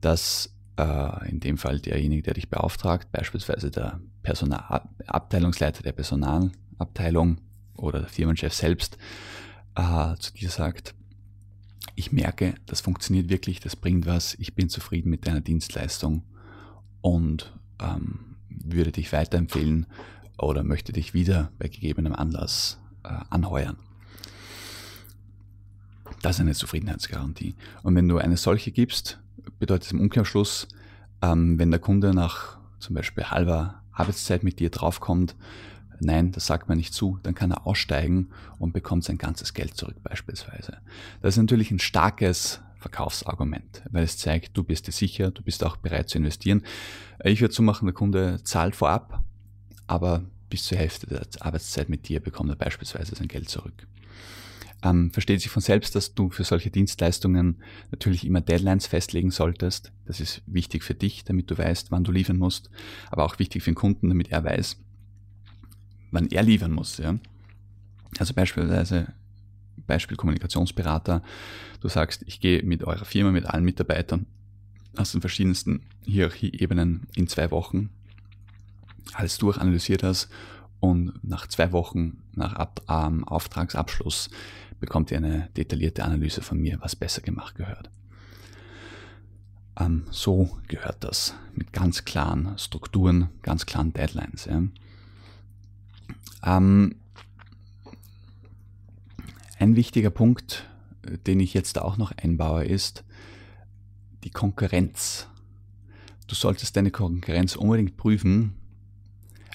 dass 0.00 0.54
äh, 0.76 1.28
in 1.28 1.40
dem 1.40 1.58
Fall 1.58 1.80
derjenige, 1.80 2.22
der 2.22 2.34
dich 2.34 2.48
beauftragt, 2.48 3.10
beispielsweise 3.12 3.70
der 3.70 4.00
Personal 4.22 4.88
Abteilungsleiter 5.06 5.82
der 5.82 5.92
Personalabteilung 5.92 7.38
oder 7.76 8.00
der 8.00 8.08
Firmenchef 8.08 8.52
selbst, 8.52 8.98
äh, 9.76 10.16
zu 10.16 10.32
dir 10.34 10.50
sagt, 10.50 10.94
ich 11.94 12.12
merke, 12.12 12.54
das 12.66 12.80
funktioniert 12.80 13.30
wirklich, 13.30 13.60
das 13.60 13.76
bringt 13.76 14.06
was, 14.06 14.34
ich 14.34 14.54
bin 14.54 14.68
zufrieden 14.68 15.10
mit 15.10 15.26
deiner 15.26 15.40
Dienstleistung 15.40 16.22
und 17.00 17.52
ähm, 17.80 18.36
würde 18.48 18.92
dich 18.92 19.12
weiterempfehlen 19.12 19.86
oder 20.38 20.62
möchte 20.62 20.92
dich 20.92 21.14
wieder 21.14 21.50
bei 21.58 21.68
gegebenem 21.68 22.14
Anlass 22.14 22.78
äh, 23.04 23.08
anheuern. 23.30 23.76
Das 26.22 26.36
ist 26.36 26.40
eine 26.40 26.54
Zufriedenheitsgarantie. 26.54 27.54
Und 27.82 27.94
wenn 27.94 28.08
du 28.08 28.18
eine 28.18 28.36
solche 28.36 28.72
gibst, 28.72 29.20
bedeutet 29.58 29.86
es 29.86 29.92
im 29.92 30.00
Umkehrschluss, 30.00 30.68
ähm, 31.22 31.58
wenn 31.58 31.70
der 31.70 31.80
Kunde 31.80 32.14
nach 32.14 32.58
zum 32.78 32.94
Beispiel 32.94 33.24
halber 33.24 33.82
Arbeitszeit 33.92 34.42
mit 34.42 34.60
dir 34.60 34.70
draufkommt, 34.70 35.36
nein, 36.00 36.32
das 36.32 36.46
sagt 36.46 36.68
man 36.68 36.78
nicht 36.78 36.92
zu, 36.92 37.18
dann 37.22 37.34
kann 37.34 37.50
er 37.50 37.66
aussteigen 37.66 38.28
und 38.58 38.72
bekommt 38.72 39.04
sein 39.04 39.18
ganzes 39.18 39.54
Geld 39.54 39.76
zurück 39.76 39.96
beispielsweise. 40.02 40.78
Das 41.22 41.34
ist 41.34 41.38
natürlich 41.38 41.70
ein 41.70 41.78
starkes 41.78 42.60
Verkaufsargument, 42.78 43.82
weil 43.90 44.04
es 44.04 44.18
zeigt, 44.18 44.56
du 44.56 44.62
bist 44.62 44.86
dir 44.86 44.92
sicher, 44.92 45.30
du 45.30 45.42
bist 45.42 45.64
auch 45.64 45.76
bereit 45.76 46.08
zu 46.08 46.18
investieren. 46.18 46.62
Ich 47.24 47.40
würde 47.40 47.54
so 47.54 47.62
machen, 47.62 47.86
der 47.86 47.94
Kunde 47.94 48.42
zahlt 48.44 48.76
vorab 48.76 49.24
aber 49.86 50.24
bis 50.50 50.64
zur 50.64 50.78
Hälfte 50.78 51.06
der 51.06 51.26
Arbeitszeit 51.40 51.88
mit 51.88 52.08
dir 52.08 52.20
bekommt 52.20 52.50
er 52.50 52.56
beispielsweise 52.56 53.14
sein 53.14 53.28
Geld 53.28 53.48
zurück. 53.48 53.86
Ähm, 54.82 55.10
versteht 55.10 55.40
sich 55.40 55.50
von 55.50 55.62
selbst, 55.62 55.94
dass 55.94 56.14
du 56.14 56.30
für 56.30 56.44
solche 56.44 56.70
Dienstleistungen 56.70 57.62
natürlich 57.90 58.26
immer 58.26 58.40
Deadlines 58.40 58.86
festlegen 58.86 59.30
solltest. 59.30 59.90
Das 60.04 60.20
ist 60.20 60.42
wichtig 60.46 60.84
für 60.84 60.94
dich, 60.94 61.24
damit 61.24 61.50
du 61.50 61.56
weißt, 61.56 61.90
wann 61.90 62.04
du 62.04 62.12
liefern 62.12 62.36
musst, 62.36 62.70
aber 63.10 63.24
auch 63.24 63.38
wichtig 63.38 63.62
für 63.62 63.70
den 63.70 63.76
Kunden, 63.76 64.08
damit 64.08 64.30
er 64.30 64.44
weiß, 64.44 64.76
wann 66.10 66.28
er 66.28 66.42
liefern 66.42 66.72
muss. 66.72 66.98
Ja? 66.98 67.18
Also 68.18 68.34
beispielsweise 68.34 69.14
Beispiel 69.86 70.16
Kommunikationsberater. 70.16 71.22
Du 71.80 71.88
sagst, 71.88 72.22
ich 72.26 72.40
gehe 72.40 72.62
mit 72.62 72.84
eurer 72.84 73.04
Firma, 73.04 73.30
mit 73.30 73.46
allen 73.46 73.64
Mitarbeitern 73.64 74.26
aus 74.96 75.12
den 75.12 75.20
verschiedensten 75.20 75.82
Hierarchieebenen 76.04 77.06
in 77.14 77.28
zwei 77.28 77.50
Wochen 77.50 77.90
alles 79.14 79.38
durchanalysiert 79.38 80.02
hast 80.02 80.28
und 80.80 81.12
nach 81.22 81.46
zwei 81.46 81.72
Wochen 81.72 82.22
nach 82.34 82.54
Ab 82.54 82.82
ähm, 82.88 83.24
Auftragsabschluss 83.24 84.30
bekommt 84.80 85.10
ihr 85.10 85.16
eine 85.18 85.48
detaillierte 85.56 86.04
Analyse 86.04 86.42
von 86.42 86.58
mir, 86.58 86.78
was 86.80 86.96
besser 86.96 87.22
gemacht 87.22 87.54
gehört. 87.54 87.90
Ähm, 89.78 90.04
so 90.10 90.58
gehört 90.68 91.02
das 91.04 91.34
mit 91.54 91.72
ganz 91.72 92.04
klaren 92.04 92.58
Strukturen, 92.58 93.30
ganz 93.42 93.66
klaren 93.66 93.92
Deadlines. 93.92 94.46
Ja. 94.46 94.62
Ähm, 96.44 96.96
ein 99.58 99.76
wichtiger 99.76 100.10
Punkt, 100.10 100.68
den 101.26 101.40
ich 101.40 101.54
jetzt 101.54 101.78
auch 101.78 101.96
noch 101.96 102.12
einbaue, 102.12 102.64
ist 102.64 103.04
die 104.24 104.30
Konkurrenz. 104.30 105.28
Du 106.26 106.34
solltest 106.34 106.76
deine 106.76 106.90
Konkurrenz 106.90 107.56
unbedingt 107.56 107.96
prüfen, 107.96 108.54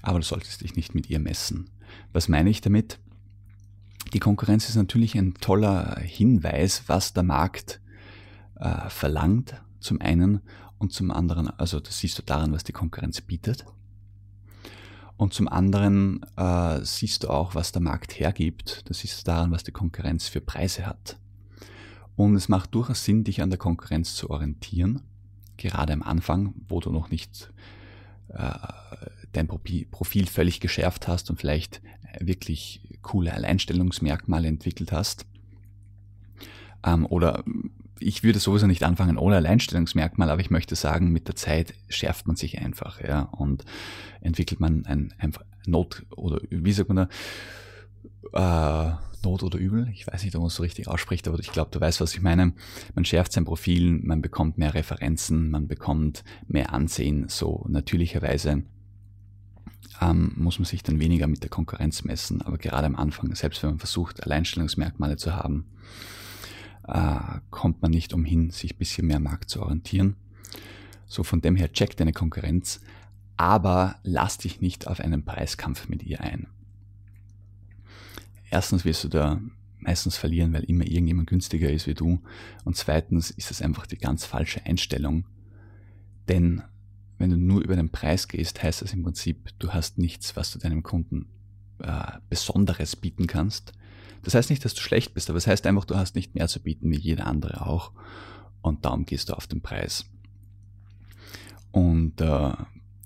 aber 0.02 0.20
du 0.20 0.26
solltest 0.26 0.62
dich 0.62 0.76
nicht 0.76 0.96
mit 0.96 1.10
ihr 1.10 1.20
messen. 1.20 1.70
Was 2.14 2.28
meine 2.28 2.50
ich 2.50 2.62
damit? 2.62 3.00
Die 4.14 4.20
Konkurrenz 4.20 4.68
ist 4.68 4.76
natürlich 4.76 5.16
ein 5.16 5.36
toller 5.36 6.00
Hinweis, 6.00 6.84
was 6.88 7.14
der 7.14 7.24
Markt 7.24 7.80
äh, 8.56 8.90
verlangt, 8.90 9.62
zum 9.80 10.02
einen, 10.02 10.42
und 10.82 10.92
zum 10.92 11.12
anderen, 11.12 11.48
also 11.48 11.80
das 11.80 12.00
siehst 12.00 12.18
du 12.18 12.24
daran, 12.24 12.52
was 12.54 12.64
die 12.64 12.72
Konkurrenz 12.72 13.22
bietet. 13.22 13.66
Und 15.16 15.32
zum 15.32 15.48
anderen 15.48 16.26
äh, 16.36 16.84
siehst 16.84 17.24
du 17.24 17.30
auch, 17.30 17.54
was 17.54 17.72
der 17.72 17.84
Markt 17.84 18.20
hergibt. 18.20 18.90
Das 18.90 19.00
siehst 19.00 19.20
du 19.20 19.32
daran, 19.32 19.52
was 19.52 19.64
die 19.64 19.72
Konkurrenz 19.72 20.28
für 20.28 20.42
Preise 20.42 20.88
hat. 20.88 21.20
Und 22.16 22.36
es 22.36 22.50
macht 22.50 22.74
durchaus 22.74 23.04
Sinn, 23.04 23.24
dich 23.24 23.44
an 23.44 23.52
der 23.52 23.60
Konkurrenz 23.60 24.16
zu 24.16 24.32
orientieren, 24.32 25.04
gerade 25.58 25.94
am 25.94 26.02
Anfang, 26.02 26.56
wo 26.68 26.80
du 26.80 26.92
noch 26.92 27.12
nicht 27.12 27.54
äh, 28.30 28.58
dein 29.34 29.48
Profil 29.48 30.28
völlig 30.28 30.60
geschärft 30.60 31.08
hast 31.08 31.30
und 31.30 31.40
vielleicht 31.40 31.82
wirklich 32.20 32.82
coole 33.02 33.34
Alleinstellungsmerkmale 33.34 34.48
entwickelt 34.48 34.92
hast. 34.92 35.26
Ähm, 36.86 37.06
oder 37.06 37.44
ich 38.00 38.24
würde 38.24 38.40
sowieso 38.40 38.68
nicht 38.68 38.84
anfangen 38.84 39.18
ohne 39.18 39.36
Alleinstellungsmerkmal, 39.38 40.30
aber 40.30 40.42
ich 40.42 40.50
möchte 40.50 40.76
sagen, 40.76 41.12
mit 41.12 41.28
der 41.28 41.36
Zeit 41.36 41.74
schärft 41.88 42.28
man 42.28 42.36
sich 42.36 42.60
einfach, 42.60 43.00
ja, 43.02 43.22
und 43.22 43.64
entwickelt 44.22 44.60
man 44.60 44.86
ein, 44.86 45.14
ein 45.20 45.34
Not 45.66 46.04
oder 46.16 46.42
wie 46.50 46.72
sagt 46.72 46.90
man 46.90 47.08
da, 48.34 48.90
äh, 48.90 48.96
Not 49.24 49.44
oder 49.44 49.60
Übel, 49.60 49.88
ich 49.94 50.08
weiß 50.08 50.24
nicht, 50.24 50.36
ob 50.36 50.42
man 50.42 50.48
es 50.48 50.56
so 50.56 50.64
richtig 50.64 50.88
ausspricht, 50.88 51.28
aber 51.28 51.38
ich 51.40 51.52
glaube, 51.52 51.70
du 51.70 51.80
weißt, 51.80 52.02
was 52.02 52.16
ich 52.16 52.22
meine. 52.22 52.54
Man 52.96 53.06
schärft 53.06 53.34
sein 53.34 53.46
Profil, 53.46 54.00
man 54.02 54.24
bekommt 54.24 54.58
mehr 54.58 54.74
Referenzen, 54.74 55.52
man 55.52 55.68
bekommt 55.68 56.24
mehr 56.48 56.74
Ansehen, 56.74 57.30
so 57.30 57.64
natürlicherweise 57.70 58.64
ähm, 60.02 60.34
muss 60.36 60.60
man 60.60 60.66
sich 60.66 60.84
dann 60.84 61.00
weniger 61.00 61.28
mit 61.28 61.44
der 61.44 61.50
Konkurrenz 61.50 62.04
messen. 62.04 62.42
Aber 62.42 62.58
gerade 62.58 62.88
am 62.88 62.96
Anfang, 62.96 63.34
selbst 63.36 63.62
wenn 63.64 63.72
man 63.72 63.80
versucht, 63.80 64.24
Alleinstellungsmerkmale 64.24 65.18
zu 65.18 65.36
haben, 65.36 65.66
äh, 66.88 67.40
kommt 67.50 67.82
man 67.82 67.92
nicht 67.92 68.14
umhin, 68.14 68.50
sich 68.52 68.74
ein 68.74 68.78
bisschen 68.78 69.08
mehr 69.08 69.20
Markt 69.20 69.50
zu 69.50 69.62
orientieren. 69.62 70.16
So 71.08 71.24
von 71.24 71.42
dem 71.42 71.56
her 71.56 71.72
check 71.72 71.98
deine 71.98 72.14
Konkurrenz, 72.14 72.82
aber 73.38 73.96
lass 74.04 74.38
dich 74.38 74.62
nicht 74.62 74.88
auf 74.88 75.00
einen 75.00 75.26
Preiskampf 75.26 75.90
mit 75.90 76.04
ihr 76.04 76.22
ein. 76.22 76.48
Erstens 78.50 78.86
wirst 78.86 79.04
du 79.04 79.08
da 79.08 79.42
meistens 79.80 80.18
verlieren, 80.18 80.54
weil 80.54 80.64
immer 80.64 80.86
irgendjemand 80.86 81.28
günstiger 81.30 81.72
ist 81.72 81.88
wie 81.88 81.94
du. 81.94 82.22
Und 82.64 82.78
zweitens 82.78 83.32
ist 83.32 83.52
es 83.52 83.62
einfach 83.62 83.88
die 83.88 83.98
ganz 83.98 84.26
falsche 84.26 84.66
Einstellung. 84.66 85.26
Denn 86.28 86.62
wenn 87.22 87.30
du 87.30 87.38
nur 87.38 87.62
über 87.62 87.76
den 87.76 87.90
Preis 87.90 88.28
gehst, 88.28 88.62
heißt 88.62 88.82
das 88.82 88.94
im 88.94 89.04
Prinzip, 89.04 89.50
du 89.60 89.74
hast 89.74 89.98
nichts, 89.98 90.36
was 90.36 90.52
du 90.52 90.60
deinem 90.60 90.84
Kunden 90.84 91.28
äh, 91.80 92.20
Besonderes 92.30 92.96
bieten 92.96 93.28
kannst. 93.28 93.74
Das 94.24 94.36
heißt 94.36 94.50
nicht, 94.50 94.64
dass 94.64 94.74
du 94.74 94.82
schlecht 94.82 95.14
bist, 95.14 95.30
aber 95.30 95.38
es 95.38 95.46
das 95.46 95.52
heißt 95.52 95.68
einfach, 95.68 95.86
du 95.86 95.96
hast 95.96 96.16
nicht 96.16 96.36
mehr 96.36 96.48
zu 96.48 96.60
bieten 96.60 96.92
wie 96.92 97.00
jeder 97.00 97.28
andere 97.28 97.66
auch. 97.66 97.92
Und 98.62 98.86
darum 98.86 99.06
gehst 99.06 99.30
du 99.30 99.34
auf 99.34 99.48
den 99.48 99.62
Preis. 99.62 100.06
Und 101.72 102.22
äh, 102.22 102.54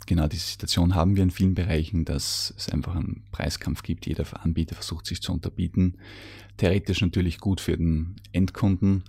genau 0.06 0.28
diese 0.28 0.46
Situation 0.46 0.96
haben 0.96 1.16
wir 1.16 1.24
in 1.24 1.32
vielen 1.32 1.56
Bereichen, 1.56 2.04
dass 2.04 2.54
es 2.58 2.70
einfach 2.70 2.96
einen 2.96 3.24
Preiskampf 3.32 3.84
gibt. 3.84 4.06
Jeder 4.06 4.26
Anbieter 4.44 4.76
versucht 4.76 5.06
sich 5.06 5.22
zu 5.22 5.32
unterbieten. 5.32 5.98
Theoretisch 6.58 7.02
natürlich 7.02 7.40
gut 7.40 7.62
für 7.62 7.78
den 7.78 8.16
Endkunden, 8.32 9.04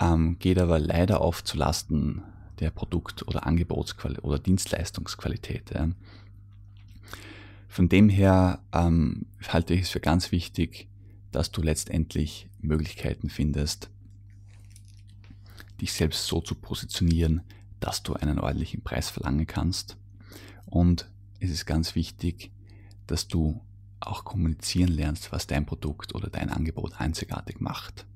ähm, 0.00 0.38
geht 0.38 0.58
aber 0.58 0.78
leider 0.78 1.20
oft 1.20 1.46
zu 1.46 1.56
Lasten 1.56 2.22
der 2.60 2.70
Produkt- 2.70 3.26
oder 3.26 3.46
Angebotsqualität 3.46 4.24
oder 4.24 4.38
Dienstleistungsqualität. 4.38 5.70
Ja. 5.74 5.90
Von 7.68 7.88
dem 7.88 8.08
her 8.08 8.60
ähm, 8.72 9.26
halte 9.48 9.74
ich 9.74 9.82
es 9.82 9.90
für 9.90 10.00
ganz 10.00 10.32
wichtig, 10.32 10.88
dass 11.30 11.50
du 11.50 11.62
letztendlich 11.62 12.48
Möglichkeiten 12.60 13.30
findest, 13.30 13.90
dich 15.80 15.92
selbst 15.92 16.26
so 16.26 16.40
zu 16.40 16.54
positionieren, 16.54 17.42
dass 17.80 18.02
du 18.02 18.14
einen 18.14 18.38
ordentlichen 18.38 18.82
Preis 18.82 19.10
verlangen 19.10 19.46
kannst. 19.46 19.96
Und 20.66 21.10
es 21.40 21.50
ist 21.50 21.66
ganz 21.66 21.94
wichtig, 21.94 22.52
dass 23.06 23.26
du 23.26 23.60
auch 24.00 24.24
kommunizieren 24.24 24.90
lernst, 24.90 25.32
was 25.32 25.46
dein 25.46 25.66
Produkt 25.66 26.14
oder 26.14 26.28
dein 26.28 26.50
Angebot 26.50 27.00
einzigartig 27.00 27.60
macht. 27.60 28.06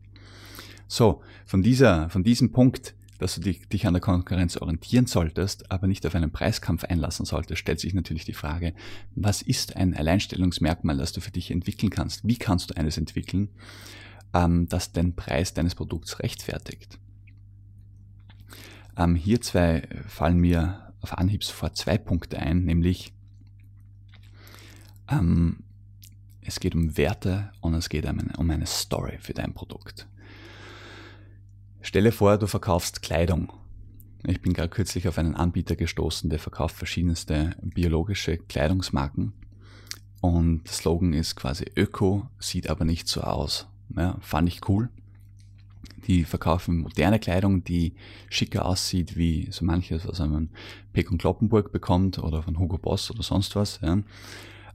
So, 0.88 1.22
von 1.44 1.62
dieser, 1.62 2.11
von 2.11 2.22
diesem 2.22 2.53
Punkt 2.53 2.94
dass 3.18 3.35
du 3.35 3.40
dich, 3.40 3.68
dich 3.68 3.87
an 3.87 3.94
der 3.94 4.00
Konkurrenz 4.00 4.57
orientieren 4.57 5.07
solltest, 5.07 5.70
aber 5.70 5.87
nicht 5.87 6.07
auf 6.07 6.14
einen 6.14 6.31
Preiskampf 6.31 6.85
einlassen 6.85 7.24
solltest, 7.24 7.61
stellt 7.61 7.81
sich 7.81 7.94
natürlich 7.94 8.24
die 8.24 8.33
Frage, 8.33 8.74
was 9.14 9.42
ist 9.42 9.76
ein 9.76 9.94
Alleinstellungsmerkmal, 9.94 10.96
das 10.96 11.12
du 11.12 11.20
für 11.20 11.31
dich 11.31 11.50
entwickeln 11.50 11.90
kannst? 11.90 12.26
Wie 12.26 12.37
kannst 12.37 12.70
du 12.70 12.76
eines 12.76 12.98
entwickeln, 12.98 13.48
ähm, 14.35 14.68
das 14.68 14.92
den 14.92 15.14
Preis 15.14 15.55
deines 15.55 15.74
Produkts 15.74 16.20
rechtfertigt? 16.20 16.98
Ähm, 18.96 19.14
hier 19.14 19.40
zwei 19.40 19.88
fallen 20.07 20.38
mir 20.38 20.92
auf 21.00 21.18
Anhieb 21.18 21.44
sofort 21.44 21.76
zwei 21.76 21.98
Punkte 21.98 22.38
ein, 22.38 22.64
nämlich 22.64 23.12
ähm, 25.09 25.64
es 26.40 26.61
geht 26.61 26.74
um 26.74 26.96
Werte 26.96 27.52
und 27.61 27.74
es 27.74 27.88
geht 27.88 28.07
um 28.07 28.18
eine, 28.18 28.37
um 28.37 28.50
eine 28.50 28.66
Story 28.66 29.18
für 29.20 29.35
dein 29.35 29.52
Produkt. 29.52 30.07
Stelle 31.87 32.11
vor, 32.11 32.37
du 32.37 32.49
verkaufst 32.49 33.01
Kleidung. 33.01 33.53
Ich 34.25 34.42
bin 34.42 34.55
gerade 34.55 34.70
kürzlich 34.70 35.07
auf 35.07 35.18
einen 35.18 35.37
Anbieter 35.37 35.77
gestoßen, 35.77 36.29
der 36.29 36.40
verkauft 36.40 36.75
verschiedenste 36.75 37.55
biologische 37.62 38.38
Kleidungsmarken. 38.38 39.33
Und 40.20 40.64
der 40.64 40.72
Slogan 40.72 41.12
ist 41.12 41.37
quasi 41.37 41.66
Öko, 41.77 42.27
sieht 42.40 42.68
aber 42.68 42.85
nicht 42.85 43.07
so 43.07 43.20
aus. 43.20 43.68
Ja, 43.96 44.16
fand 44.20 44.49
ich 44.49 44.68
cool. 44.68 44.88
Die 46.09 46.25
verkaufen 46.25 46.79
moderne 46.79 47.20
Kleidung, 47.20 47.62
die 47.62 47.94
schicker 48.31 48.66
aussieht, 48.66 49.16
wie 49.16 49.46
so 49.53 49.64
manches, 49.64 50.09
was 50.09 50.18
man 50.18 50.51
Peck 50.92 51.12
und 51.12 51.18
Kloppenburg 51.18 51.70
bekommt 51.70 52.18
oder 52.18 52.42
von 52.42 52.59
Hugo 52.59 52.79
Boss 52.79 53.12
oder 53.12 53.22
sonst 53.22 53.55
was. 53.55 53.79
Ja. 53.81 54.03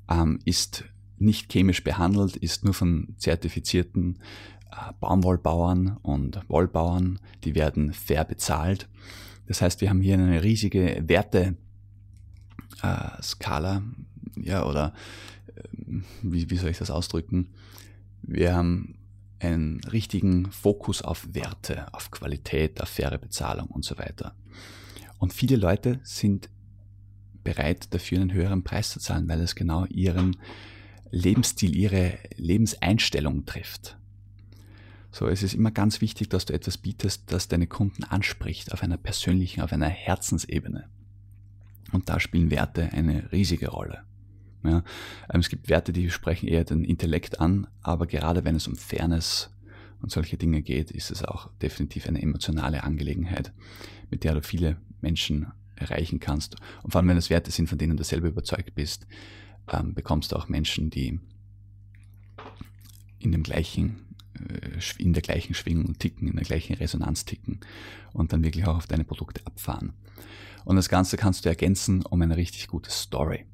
Ähm, 0.10 0.40
ist 0.46 0.86
nicht 1.20 1.52
chemisch 1.52 1.84
behandelt, 1.84 2.38
ist 2.38 2.64
nur 2.64 2.74
von 2.74 3.16
zertifizierten 3.18 4.18
Baumwollbauern 5.00 5.98
und 6.02 6.42
Wollbauern, 6.48 7.20
die 7.44 7.56
werden 7.56 7.94
fair 7.94 8.24
bezahlt. 8.24 8.88
Das 9.48 9.62
heißt, 9.62 9.82
wir 9.82 9.90
haben 9.90 10.02
hier 10.02 10.16
eine 10.16 10.44
riesige 10.44 11.04
Werteskala, 11.06 13.78
äh, 13.78 14.42
ja, 14.42 14.66
oder 14.66 14.94
äh, 15.56 15.62
wie, 16.22 16.50
wie 16.50 16.58
soll 16.58 16.70
ich 16.70 16.78
das 16.78 16.92
ausdrücken? 16.92 17.50
Wir 18.22 18.56
haben 18.56 18.96
einen 19.40 19.84
richtigen 19.86 20.52
Fokus 20.52 21.02
auf 21.02 21.34
Werte, 21.34 21.92
auf 21.94 22.12
Qualität, 22.12 22.82
auf 22.82 22.90
faire 22.90 23.18
Bezahlung 23.18 23.68
und 23.68 23.84
so 23.84 23.98
weiter. 23.98 24.36
Und 25.18 25.34
viele 25.34 25.56
Leute 25.56 26.00
sind 26.04 26.50
bereit, 27.44 27.94
dafür 27.94 28.22
einen 28.22 28.34
höheren 28.34 28.64
Preis 28.64 28.92
zu 28.92 29.00
zahlen, 29.00 29.28
weil 29.28 29.42
es 29.42 29.56
genau 29.56 29.86
ihren 29.86 30.38
Lebensstil, 31.10 31.76
ihre 31.76 32.20
Lebenseinstellung 32.38 33.46
trifft. 33.46 33.98
So, 35.12 35.28
es 35.28 35.44
ist 35.44 35.54
immer 35.54 35.72
ganz 35.72 36.00
wichtig, 36.00 36.30
dass 36.30 36.46
du 36.46 36.54
etwas 36.54 36.78
bietest, 36.78 37.32
das 37.32 37.50
deine 37.50 37.68
Kunden 37.68 38.06
anspricht, 38.06 38.72
auf 38.72 38.82
einer 38.82 38.98
persönlichen, 38.98 39.62
auf 39.62 39.74
einer 39.74 39.90
Herzensebene. 39.90 40.90
Und 41.92 42.08
da 42.08 42.20
spielen 42.20 42.50
Werte 42.50 42.92
eine 42.94 43.32
riesige 43.32 43.70
Rolle. 43.70 44.04
Ja, 44.64 44.84
ähm, 45.30 45.40
es 45.42 45.50
gibt 45.50 45.70
Werte, 45.70 45.92
die 45.92 46.10
sprechen 46.10 46.48
eher 46.48 46.64
den 46.64 46.84
Intellekt 46.84 47.40
an, 47.42 47.68
aber 47.82 48.08
gerade 48.08 48.46
wenn 48.46 48.56
es 48.56 48.68
um 48.68 48.76
Fairness 48.76 49.50
und 50.02 50.12
solche 50.12 50.38
Dinge 50.38 50.62
geht, 50.62 50.92
ist 50.92 51.12
es 51.12 51.24
auch 51.24 51.52
definitiv 51.62 52.08
eine 52.08 52.22
emotionale 52.22 52.84
Angelegenheit, 52.84 53.54
mit 54.10 54.24
der 54.24 54.36
du 54.36 54.42
viele 54.42 54.78
Menschen 55.02 55.48
erreichen 55.76 56.20
kannst. 56.20 56.56
Und 56.84 56.92
vor 56.92 57.00
allem, 57.00 57.10
wenn 57.10 57.18
es 57.18 57.30
Werte 57.30 57.52
sind, 57.52 57.68
von 57.68 57.78
denen 57.78 57.98
du 57.98 58.04
selber 58.04 58.30
überzeugt 58.30 58.76
bist, 58.76 59.08
ähm, 59.72 59.94
bekommst 59.94 60.32
du 60.32 60.36
auch 60.38 60.48
Menschen, 60.48 60.90
die 60.90 61.20
in 63.20 63.32
dem 63.32 63.44
gleichen 63.44 64.11
in 64.98 65.14
der 65.14 65.22
gleichen 65.22 65.54
Schwingung 65.54 65.98
ticken, 65.98 66.28
in 66.28 66.36
der 66.36 66.46
gleichen 66.46 66.76
Resonanz 66.76 67.26
ticken 67.26 67.60
und 68.14 68.34
dann 68.34 68.44
wirklich 68.44 68.66
auch 68.68 68.78
auf 68.78 68.88
deine 68.88 69.04
Produkte 69.04 69.46
abfahren. 69.46 69.94
Und 70.66 70.76
das 70.76 70.90
Ganze 70.90 71.18
kannst 71.18 71.46
du 71.46 71.50
ergänzen 71.50 72.06
um 72.06 72.22
eine 72.22 72.38
richtig 72.38 72.68
gute 72.68 72.92
Story. 72.92 73.46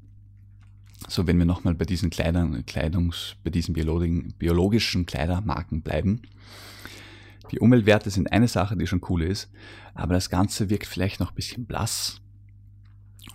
So, 1.06 1.26
wenn 1.26 1.38
wir 1.38 1.46
nochmal 1.46 1.74
bei 1.74 1.84
diesen 1.84 2.10
Kleidern, 2.10 2.66
Kleidungs, 2.66 3.36
bei 3.44 3.50
diesen 3.50 3.72
biologischen 3.72 5.06
Kleidermarken 5.06 5.82
bleiben. 5.82 6.22
Die 7.52 7.60
Umweltwerte 7.60 8.10
sind 8.10 8.32
eine 8.32 8.48
Sache, 8.48 8.76
die 8.76 8.86
schon 8.86 9.00
cool 9.08 9.22
ist, 9.22 9.48
aber 9.94 10.14
das 10.14 10.28
Ganze 10.28 10.68
wirkt 10.70 10.86
vielleicht 10.86 11.20
noch 11.20 11.30
ein 11.30 11.36
bisschen 11.36 11.66
blass 11.66 12.20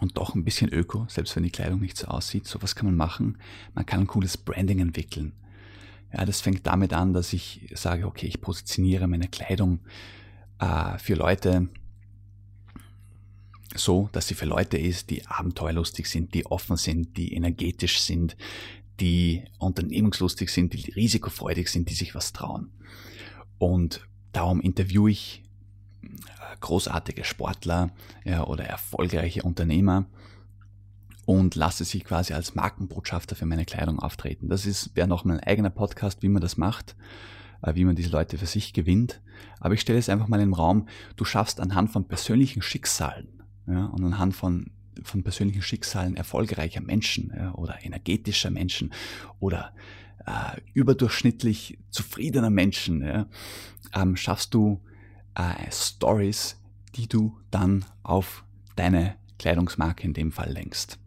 und 0.01 0.17
doch 0.17 0.35
ein 0.35 0.43
bisschen 0.43 0.71
öko, 0.71 1.05
selbst 1.09 1.35
wenn 1.35 1.43
die 1.43 1.49
Kleidung 1.49 1.79
nicht 1.79 1.97
so 1.97 2.07
aussieht. 2.07 2.45
So 2.45 2.61
was 2.61 2.75
kann 2.75 2.85
man 2.85 2.95
machen. 2.95 3.37
Man 3.73 3.85
kann 3.85 4.01
ein 4.01 4.07
cooles 4.07 4.37
Branding 4.37 4.79
entwickeln. 4.79 5.31
Ja, 6.13 6.25
das 6.25 6.41
fängt 6.41 6.67
damit 6.67 6.93
an, 6.93 7.13
dass 7.13 7.33
ich 7.33 7.69
sage, 7.73 8.05
okay, 8.05 8.27
ich 8.27 8.39
positioniere 8.39 9.07
meine 9.07 9.27
Kleidung 9.27 9.79
äh, 10.59 10.97
für 10.99 11.15
Leute, 11.15 11.69
so, 13.75 14.09
dass 14.11 14.27
sie 14.27 14.35
für 14.35 14.45
Leute 14.45 14.77
ist, 14.77 15.09
die 15.09 15.25
abenteuerlustig 15.25 16.07
sind, 16.07 16.35
die 16.35 16.45
offen 16.45 16.77
sind, 16.77 17.17
die 17.17 17.33
energetisch 17.33 17.99
sind, 18.01 18.37
die 18.99 19.43
unternehmungslustig 19.57 20.49
sind, 20.49 20.73
die 20.73 20.91
risikofreudig 20.91 21.69
sind, 21.69 21.89
die 21.89 21.95
sich 21.95 22.13
was 22.13 22.31
trauen. 22.31 22.69
Und 23.57 24.07
darum 24.31 24.61
interviewe 24.61 25.09
ich 25.09 25.43
äh, 26.03 26.07
großartige 26.59 27.23
Sportler 27.23 27.89
ja, 28.23 28.45
oder 28.45 28.65
erfolgreiche 28.65 29.41
Unternehmer 29.41 30.05
und 31.25 31.55
lasse 31.55 31.85
sie 31.85 32.01
quasi 32.01 32.33
als 32.33 32.55
Markenbotschafter 32.55 33.35
für 33.35 33.45
meine 33.45 33.65
Kleidung 33.65 33.99
auftreten. 33.99 34.49
Das 34.49 34.65
ist 34.65 34.95
wäre 34.95 35.07
noch 35.07 35.25
mein 35.25 35.39
eigener 35.39 35.69
Podcast, 35.69 36.21
wie 36.21 36.29
man 36.29 36.41
das 36.41 36.57
macht, 36.57 36.95
äh, 37.61 37.75
wie 37.75 37.85
man 37.85 37.95
diese 37.95 38.09
Leute 38.09 38.37
für 38.37 38.45
sich 38.45 38.73
gewinnt. 38.73 39.21
Aber 39.59 39.73
ich 39.73 39.81
stelle 39.81 39.99
es 39.99 40.09
einfach 40.09 40.27
mal 40.27 40.41
im 40.41 40.53
Raum, 40.53 40.87
du 41.15 41.25
schaffst 41.25 41.59
anhand 41.59 41.91
von 41.91 42.07
persönlichen 42.07 42.61
Schicksalen 42.61 43.43
ja, 43.67 43.85
und 43.85 44.03
anhand 44.03 44.35
von 44.35 44.71
von 45.01 45.23
persönlichen 45.23 45.63
Schicksalen 45.63 46.15
erfolgreicher 46.15 46.81
Menschen 46.81 47.33
ja, 47.35 47.53
oder 47.55 47.83
energetischer 47.83 48.51
Menschen 48.51 48.93
oder 49.39 49.73
äh, 50.25 50.61
überdurchschnittlich 50.73 51.79
zufriedener 51.89 52.51
Menschen, 52.51 53.01
ja, 53.01 53.25
ähm, 53.93 54.15
schaffst 54.15 54.53
du 54.53 54.81
äh, 55.35 55.71
Stories, 55.71 56.61
die 56.95 57.07
du 57.07 57.37
dann 57.51 57.85
auf 58.03 58.45
deine 58.75 59.15
Kleidungsmarke 59.39 60.03
in 60.03 60.13
dem 60.13 60.31
Fall 60.31 60.51
lenkst. 60.51 60.99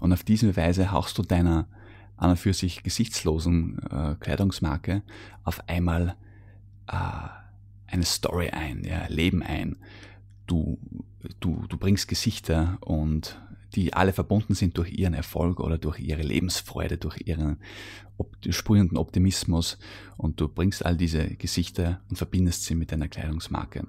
Und 0.00 0.12
auf 0.12 0.24
diese 0.24 0.56
Weise 0.56 0.92
hauchst 0.92 1.18
du 1.18 1.22
deiner 1.22 1.68
an 2.16 2.30
und 2.30 2.36
für 2.36 2.52
sich 2.52 2.82
gesichtslosen 2.82 3.78
äh, 3.90 4.14
Kleidungsmarke 4.20 5.02
auf 5.44 5.68
einmal 5.68 6.16
äh, 6.86 6.94
eine 7.86 8.04
Story 8.04 8.50
ein, 8.50 8.84
ja, 8.84 9.06
Leben 9.08 9.42
ein. 9.42 9.76
Du, 10.46 10.78
du, 11.40 11.64
du 11.68 11.76
bringst 11.76 12.08
Gesichter 12.08 12.78
und 12.80 13.40
die 13.74 13.94
alle 13.94 14.12
verbunden 14.12 14.54
sind 14.54 14.76
durch 14.76 14.92
ihren 14.92 15.14
Erfolg 15.14 15.58
oder 15.60 15.78
durch 15.78 15.98
ihre 15.98 16.22
Lebensfreude, 16.22 16.98
durch 16.98 17.22
ihren 17.24 17.58
op 18.18 18.36
sprühenden 18.50 18.98
Optimismus 18.98 19.78
und 20.16 20.40
du 20.40 20.48
bringst 20.48 20.84
all 20.84 20.96
diese 20.96 21.26
Gesichter 21.36 22.00
und 22.10 22.16
verbindest 22.16 22.64
sie 22.64 22.74
mit 22.74 22.92
deiner 22.92 23.08
Kleidungsmarke. 23.08 23.86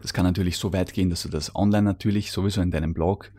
Das 0.00 0.12
kann 0.12 0.24
natürlich 0.24 0.58
so 0.58 0.72
weit 0.72 0.92
gehen, 0.92 1.10
dass 1.10 1.22
du 1.22 1.28
das 1.28 1.54
online 1.56 1.82
natürlich 1.82 2.30
sowieso 2.30 2.60
in 2.60 2.70
deinem 2.70 2.94
Blog 2.94 3.32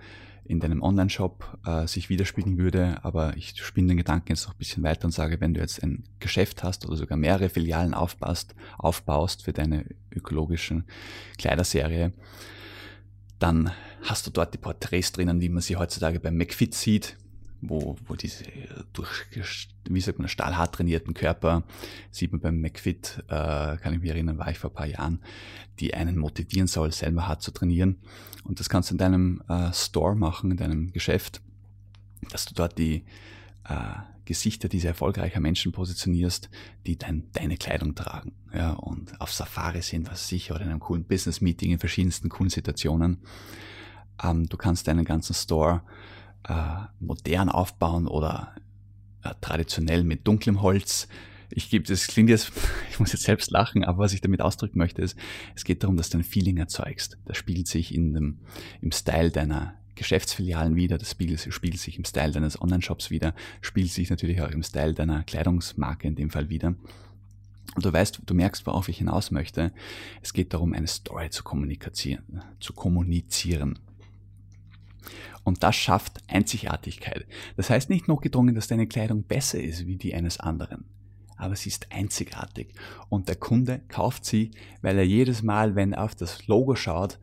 in 0.46 0.60
deinem 0.60 0.82
Online-Shop 0.82 1.60
äh, 1.66 1.88
sich 1.88 2.10
widerspiegeln 2.10 2.58
würde, 2.58 3.04
aber 3.04 3.36
ich 3.38 3.56
spinne 3.64 3.90
den 3.90 3.98
Gedanken 3.98 4.30
jetzt 4.30 4.46
noch 4.46 4.54
ein 4.54 4.58
bisschen 4.58 4.84
weiter 4.84 5.06
und 5.06 5.12
sage, 5.12 5.40
wenn 5.40 5.54
du 5.54 5.62
jetzt 5.62 5.82
ein 5.82 6.04
Geschäft 6.20 6.64
hast 6.64 6.86
oder 6.86 6.98
sogar 6.98 7.18
mehrere 7.18 7.50
Filialen 7.50 7.94
aufbaust, 7.94 8.56
aufbaust 8.78 9.44
für 9.44 9.54
deine 9.54 9.86
ökologischen 10.12 10.84
Kleiderserie, 11.38 12.14
dann 13.40 13.72
hast 14.02 14.28
du 14.28 14.32
dort 14.32 14.54
die 14.54 14.58
Porträts 14.58 15.12
drinnen, 15.12 15.42
wie 15.42 15.50
man 15.50 15.62
sie 15.62 15.78
heutzutage 15.78 16.20
beim 16.20 16.38
McFit 16.38 16.74
sieht, 16.74 17.18
wo, 17.70 17.98
wo 18.08 18.16
diese 18.16 18.46
durch, 18.94 19.26
wie 19.86 20.02
sagt 20.02 20.20
man, 20.20 20.28
stahlhart 20.28 20.76
trainierten 20.76 21.14
Körper, 21.14 21.64
sieht 22.12 22.32
man 22.32 22.42
beim 22.42 22.62
McFit, 22.62 23.24
äh, 23.28 23.78
kann 23.78 23.94
ich 23.94 24.02
mich 24.02 24.10
erinnern, 24.10 24.38
war 24.38 24.52
ich 24.52 24.60
vor 24.60 24.72
ein 24.72 24.76
paar 24.76 24.86
Jahren, 24.86 25.20
die 25.80 25.94
einen 25.94 26.18
motivieren 26.18 26.68
soll, 26.68 26.92
selber 26.92 27.28
hart 27.28 27.42
zu 27.42 27.52
trainieren. 27.52 27.98
Und 28.44 28.60
das 28.60 28.70
kannst 28.70 28.90
du 28.90 28.96
in 28.96 28.98
deinem 28.98 29.42
äh, 29.48 29.72
Store 29.74 30.16
machen, 30.16 30.52
in 30.52 30.58
deinem 30.58 30.92
Geschäft, 30.92 31.42
dass 32.32 32.46
du 32.46 32.54
dort 32.54 32.78
die 32.78 33.06
äh, 33.66 33.96
Gesichter 34.26 34.70
dieser 34.70 34.90
erfolgreicher 34.90 35.40
Menschen 35.40 35.72
positionierst, 35.72 36.50
die 36.86 36.98
dein, 36.98 37.30
deine 37.34 37.58
Kleidung 37.58 37.96
tragen 37.96 38.34
ja, 38.54 38.72
und 38.72 39.20
auf 39.20 39.34
Safari 39.34 39.82
sind, 39.82 40.10
was 40.10 40.28
sicher, 40.28 40.56
oder 40.56 40.64
in 40.64 40.72
einem 40.72 40.80
coolen 40.80 41.04
Business-Meeting 41.04 41.72
in 41.72 41.80
verschiedensten 41.80 42.30
coolen 42.30 42.50
Situationen. 42.50 43.18
Ähm, 44.24 44.48
du 44.48 44.58
kannst 44.58 44.88
deinen 44.88 45.06
ganzen 45.06 45.34
Store 45.34 45.82
äh, 46.48 46.86
modern 47.00 47.50
aufbauen 47.50 48.08
oder 48.08 48.56
äh, 49.24 49.34
traditionell 49.42 50.04
mit 50.04 50.28
dunklem 50.28 50.62
Holz. 50.62 51.08
Ich 51.50 51.70
gebe, 51.70 51.86
das 51.86 52.08
klingt 52.08 52.30
jetzt, 52.30 52.52
ich 52.92 53.00
muss 53.00 53.12
jetzt 53.12 53.24
selbst 53.24 53.52
lachen, 53.52 53.84
aber 53.84 54.00
was 54.00 54.14
ich 54.14 54.22
damit 54.22 54.42
ausdrücken 54.42 54.78
möchte, 54.78 55.02
ist, 55.02 55.18
es 55.56 55.64
geht 55.64 55.84
darum, 55.84 55.98
dass 55.98 56.10
du 56.10 56.18
ein 56.18 56.24
Feeling 56.24 56.58
erzeugst. 56.58 57.18
Das 57.26 57.38
spiegelt 57.38 57.68
sich 57.68 57.94
in 57.94 58.14
dem, 58.14 58.40
im 58.82 58.92
Style 58.92 59.32
deiner 59.32 59.76
Geschäftsfilialen 59.96 60.76
wieder, 60.76 60.98
das 60.98 61.12
spiegelt, 61.12 61.48
spiegelt 61.54 61.80
sich 61.80 61.98
im 61.98 62.06
Style 62.06 62.32
deines 62.32 62.60
Online-Shops 62.60 63.12
wieder, 63.12 63.36
spiegelt 63.62 63.94
sich 63.94 64.10
natürlich 64.10 64.42
auch 64.42 64.50
im 64.50 64.64
Style 64.64 64.94
deiner 64.94 65.24
Kleidungsmarke 65.24 66.08
in 66.08 66.16
dem 66.16 66.32
Fall 66.32 66.50
wieder. 66.50 66.76
Und 67.76 67.86
du 67.86 67.92
weißt, 67.92 68.22
du 68.26 68.34
merkst, 68.34 68.66
worauf 68.66 68.90
ich 68.90 68.98
hinaus 68.98 69.32
möchte. 69.32 69.72
Es 70.22 70.34
geht 70.34 70.54
darum, 70.54 70.74
eine 70.74 70.88
Story 70.88 71.30
zu 71.30 71.44
kommunizieren, 71.44 72.44
zu 72.60 72.74
kommunizieren. 72.74 73.80
Und 75.44 75.64
das 75.64 75.76
schafft 75.76 76.20
Einzigartigkeit. 76.28 77.26
Das 77.58 77.70
heißt 77.70 77.90
nicht 77.90 78.08
notgedrungen, 78.08 78.56
dass 78.56 78.68
deine 78.68 78.88
Kleidung 78.88 79.24
besser 79.24 79.62
ist 79.62 79.86
wie 79.86 79.98
die 79.98 80.14
eines 80.14 80.40
anderen. 80.40 80.86
Aber 81.36 81.56
sie 81.56 81.70
ist 81.70 81.88
einzigartig. 81.92 82.74
Und 83.10 83.28
der 83.28 83.36
Kunde 83.36 83.82
kauft 83.88 84.26
sie, 84.26 84.52
weil 84.82 84.98
er 84.98 85.06
jedes 85.06 85.44
Mal, 85.44 85.76
wenn 85.76 85.94
er 85.94 86.04
auf 86.04 86.16
das 86.16 86.48
Logo 86.48 86.76
schaut, 86.76 87.20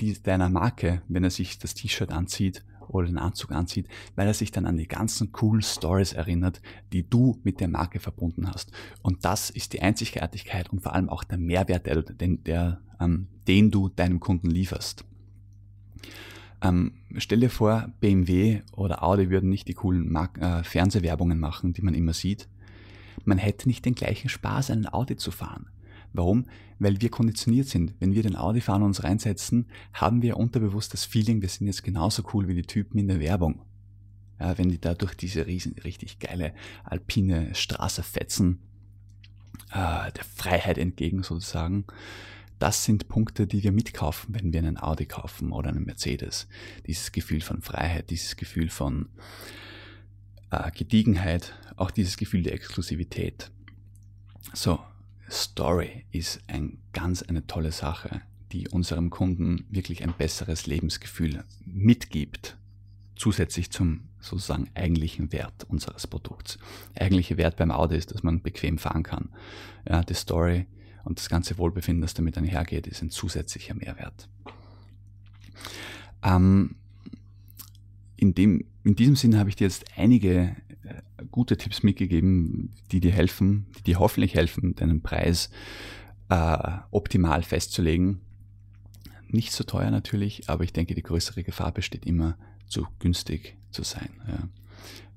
die, 0.00 0.22
deiner 0.22 0.48
Marke, 0.48 1.02
wenn 1.08 1.24
er 1.24 1.30
sich 1.30 1.58
das 1.58 1.74
T-Shirt 1.74 2.12
anzieht 2.12 2.64
oder 2.88 3.06
den 3.06 3.18
Anzug 3.18 3.52
anzieht, 3.52 3.88
weil 4.14 4.28
er 4.28 4.34
sich 4.34 4.52
dann 4.52 4.66
an 4.66 4.76
die 4.76 4.86
ganzen 4.86 5.32
coolen 5.32 5.62
Stories 5.62 6.12
erinnert, 6.12 6.60
die 6.92 7.08
du 7.08 7.40
mit 7.42 7.60
der 7.60 7.68
Marke 7.68 7.98
verbunden 7.98 8.48
hast. 8.48 8.70
Und 9.02 9.24
das 9.24 9.50
ist 9.50 9.72
die 9.72 9.82
Einzigartigkeit 9.82 10.70
und 10.70 10.82
vor 10.82 10.94
allem 10.94 11.08
auch 11.08 11.24
der 11.24 11.38
Mehrwert, 11.38 11.86
der, 11.86 12.02
der, 12.02 12.80
ähm, 13.00 13.28
den 13.48 13.70
du 13.70 13.88
deinem 13.88 14.20
Kunden 14.20 14.50
lieferst. 14.50 15.04
Ähm, 16.62 16.92
stell 17.16 17.40
dir 17.40 17.50
vor, 17.50 17.90
BMW 18.00 18.62
oder 18.72 19.02
Audi 19.02 19.30
würden 19.30 19.50
nicht 19.50 19.68
die 19.68 19.74
coolen 19.74 20.10
Mark 20.10 20.38
äh, 20.38 20.64
Fernsehwerbungen 20.64 21.38
machen, 21.38 21.72
die 21.72 21.82
man 21.82 21.94
immer 21.94 22.12
sieht. 22.12 22.48
Man 23.24 23.38
hätte 23.38 23.68
nicht 23.68 23.84
den 23.84 23.94
gleichen 23.94 24.28
Spaß, 24.28 24.70
einen 24.70 24.92
Audi 24.92 25.16
zu 25.16 25.30
fahren. 25.30 25.66
Warum? 26.12 26.46
Weil 26.78 27.00
wir 27.00 27.10
konditioniert 27.10 27.68
sind. 27.68 27.94
Wenn 27.98 28.14
wir 28.14 28.22
den 28.22 28.36
Audi 28.36 28.60
fahren 28.60 28.82
und 28.82 28.88
uns 28.88 29.04
reinsetzen, 29.04 29.66
haben 29.92 30.22
wir 30.22 30.36
unterbewusst 30.36 30.92
das 30.92 31.04
Feeling, 31.04 31.42
wir 31.42 31.48
sind 31.48 31.66
jetzt 31.66 31.82
genauso 31.82 32.22
cool 32.32 32.48
wie 32.48 32.54
die 32.54 32.62
Typen 32.62 32.98
in 32.98 33.08
der 33.08 33.20
Werbung. 33.20 33.62
Ja, 34.40 34.56
wenn 34.58 34.68
die 34.68 34.80
da 34.80 34.94
durch 34.94 35.14
diese 35.14 35.46
riesen, 35.46 35.74
richtig 35.84 36.18
geile 36.18 36.52
alpine 36.84 37.54
Straße 37.54 38.02
fetzen, 38.02 38.60
äh, 39.70 40.12
der 40.12 40.24
Freiheit 40.34 40.78
entgegen 40.78 41.22
sozusagen, 41.22 41.84
das 42.58 42.84
sind 42.84 43.08
Punkte, 43.08 43.46
die 43.46 43.62
wir 43.62 43.72
mitkaufen, 43.72 44.34
wenn 44.34 44.52
wir 44.52 44.60
einen 44.60 44.78
Audi 44.78 45.06
kaufen 45.06 45.52
oder 45.52 45.70
einen 45.70 45.84
Mercedes. 45.84 46.48
Dieses 46.86 47.12
Gefühl 47.12 47.40
von 47.40 47.60
Freiheit, 47.60 48.10
dieses 48.10 48.36
Gefühl 48.36 48.70
von 48.70 49.08
äh, 50.50 50.70
Gediegenheit, 50.70 51.54
auch 51.76 51.90
dieses 51.90 52.16
Gefühl 52.16 52.42
der 52.42 52.54
Exklusivität. 52.54 53.50
So, 54.52 54.78
Story 55.30 56.04
ist 56.12 56.40
ein, 56.46 56.78
ganz 56.92 57.22
eine 57.22 57.46
tolle 57.46 57.72
Sache, 57.72 58.22
die 58.52 58.68
unserem 58.68 59.10
Kunden 59.10 59.66
wirklich 59.68 60.02
ein 60.02 60.14
besseres 60.16 60.66
Lebensgefühl 60.66 61.44
mitgibt, 61.64 62.56
zusätzlich 63.16 63.70
zum 63.70 64.08
sozusagen 64.20 64.70
eigentlichen 64.74 65.32
Wert 65.32 65.64
unseres 65.68 66.06
Produkts. 66.06 66.58
Der 66.94 67.02
eigentliche 67.02 67.36
Wert 67.36 67.56
beim 67.56 67.70
Audi 67.70 67.96
ist, 67.96 68.12
dass 68.12 68.22
man 68.22 68.40
bequem 68.40 68.78
fahren 68.78 69.02
kann. 69.02 69.30
Ja, 69.88 70.02
die 70.02 70.14
Story 70.14 70.66
und 71.06 71.20
das 71.20 71.28
ganze 71.28 71.56
Wohlbefinden, 71.56 72.02
das 72.02 72.14
damit 72.14 72.36
einhergeht, 72.36 72.88
ist 72.88 73.00
ein 73.00 73.10
zusätzlicher 73.10 73.74
Mehrwert. 73.74 74.28
Ähm, 76.22 76.74
in, 78.16 78.34
dem, 78.34 78.64
in 78.82 78.96
diesem 78.96 79.14
Sinne 79.14 79.38
habe 79.38 79.48
ich 79.48 79.54
dir 79.54 79.68
jetzt 79.68 79.84
einige 79.96 80.56
äh, 80.82 81.24
gute 81.30 81.56
Tipps 81.56 81.84
mitgegeben, 81.84 82.74
die 82.90 82.98
dir 82.98 83.12
helfen, 83.12 83.66
die 83.78 83.84
dir 83.84 84.00
hoffentlich 84.00 84.34
helfen, 84.34 84.74
deinen 84.74 85.00
Preis 85.00 85.50
äh, 86.28 86.78
optimal 86.90 87.44
festzulegen. 87.44 88.20
Nicht 89.28 89.52
so 89.52 89.62
teuer 89.62 89.92
natürlich, 89.92 90.48
aber 90.48 90.64
ich 90.64 90.72
denke, 90.72 90.96
die 90.96 91.02
größere 91.02 91.44
Gefahr 91.44 91.70
besteht 91.70 92.04
immer, 92.04 92.36
zu 92.66 92.84
günstig 92.98 93.56
zu 93.70 93.84
sein. 93.84 94.10
Ja. 94.26 94.48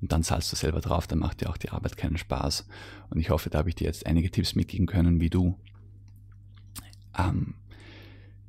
Und 0.00 0.12
dann 0.12 0.22
zahlst 0.22 0.52
du 0.52 0.56
selber 0.56 0.80
drauf, 0.80 1.08
dann 1.08 1.18
macht 1.18 1.40
dir 1.40 1.50
auch 1.50 1.56
die 1.56 1.70
Arbeit 1.70 1.96
keinen 1.96 2.16
Spaß. 2.16 2.66
Und 3.10 3.18
ich 3.18 3.30
hoffe, 3.30 3.50
da 3.50 3.58
habe 3.58 3.68
ich 3.68 3.74
dir 3.74 3.88
jetzt 3.88 4.06
einige 4.06 4.30
Tipps 4.30 4.54
mitgeben 4.54 4.86
können, 4.86 5.20
wie 5.20 5.30
du 5.30 5.58
ähm, 7.18 7.54